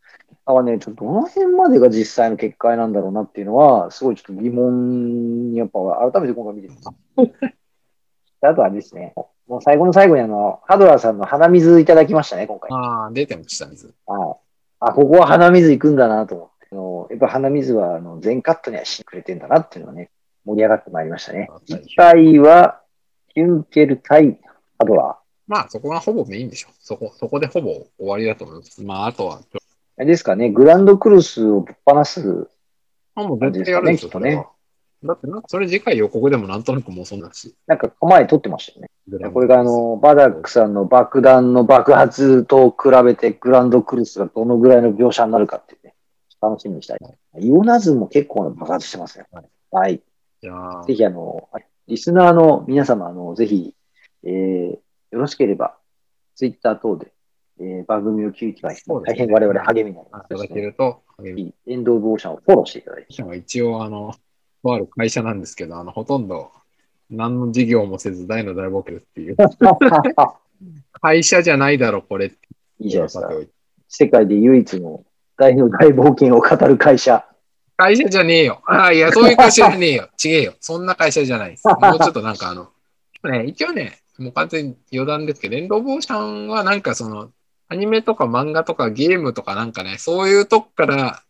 [0.46, 5.80] だからね、ちょっとどの辺までが実際の結界なんだろうなっていうのは、すごいちょっと疑問にやっぱ
[6.12, 6.90] 改めて今回見てます。
[8.42, 9.14] で あとはですね、
[9.48, 12.70] もう最後の最後にあの、ハドラーさんの鼻水いただきましたね、今回。
[12.72, 13.94] ああ、出てました、水。
[14.06, 14.48] はい。
[14.80, 16.68] あ、ここは鼻水行くんだなと思って。
[16.70, 20.10] あのやっぱ鼻水はあの全カットにはしてくれてんだなっていうのがね、
[20.46, 21.48] 盛り上がってまいりましたね。
[21.50, 24.40] はい次回は、ヒュンケル対
[24.78, 25.18] ハドラ
[25.48, 26.70] まあ、そこがほぼメインでしょ。
[26.80, 28.84] そこ、そこでほぼ終わりだと思います。
[28.84, 29.58] まあ、あとは、ー。
[29.98, 32.50] あれですかね、グランドクルスをぶっ放す。
[33.16, 34.50] あもう絶対やるんですよ、ねそれは。
[35.04, 37.56] だってなそれ次回予告でもなんとなくもうそんだし。
[37.66, 38.88] なんか構え取ってましたよ
[39.22, 39.30] ね。
[39.32, 45.96] これがあの、バダックさんの爆弾の爆発と比べてグランドクルスがどのぐらいの描写になるかっていうね、
[46.42, 47.00] 楽しみにしたい。
[47.40, 49.26] イオナズンも結構な爆発してますね。
[49.72, 49.96] はい。
[49.96, 51.48] いやーぜひあの、
[51.88, 53.74] リスナーの皆様、あの、ぜひ、
[54.24, 54.80] えー、よ
[55.12, 55.78] ろしければ、
[56.36, 57.14] ツイッター等で、
[57.60, 61.02] えー、番組を聞いていただき大変我々励みになりますいただけると、
[61.66, 63.38] エンドオブオーシャンをフォローしていただいて。
[63.38, 64.14] 一応、あの、
[64.64, 66.52] とある会社なんですけど、あの、ほとんど、
[67.10, 69.38] 何の事業もせず大の大冒険っていう、
[71.02, 72.34] 会社じゃないだろ、これ。
[72.80, 73.50] いいじゃないです
[73.90, 75.06] 世界で唯一の
[75.38, 77.26] 大の大冒険を語る会社。
[77.78, 78.62] 会社じゃねえよ。
[78.66, 80.10] ああ、いや、そういう会社じゃねえよ。
[80.24, 80.56] 違えよ。
[80.60, 81.68] そんな会社じゃないです。
[81.68, 82.72] もうちょっとなんかあの、
[83.24, 87.30] ね、一応ね、もう完全に余談ですけど、レンドボーシャンはなんかその、
[87.70, 91.22] アニメとか漫画とかゲームとかなんかね、そういうとこから、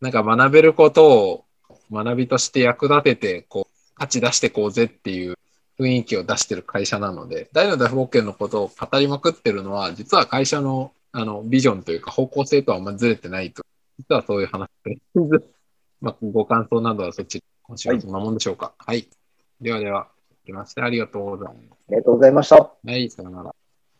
[0.00, 1.44] なんか学べることを
[1.92, 5.34] 学びとして役立てて、こう、価値出してこうぜっていう
[5.78, 13.64] 雰囲気を出してる会社なので、大の大冒険のことを語りまくってるのは、実は会社のあのビジョンというか方向性とはあんまずれてないと。
[13.98, 14.98] 実はそういう話で。
[16.00, 18.74] まあ、ご感想などはそっち、今週はそんなもんでしょうか。
[18.78, 19.08] はい。
[19.60, 20.08] ではでは、
[20.44, 21.78] 来ましてありがとうございます。
[21.88, 22.56] ありがとうございました。
[22.56, 23.59] はい、さよなら。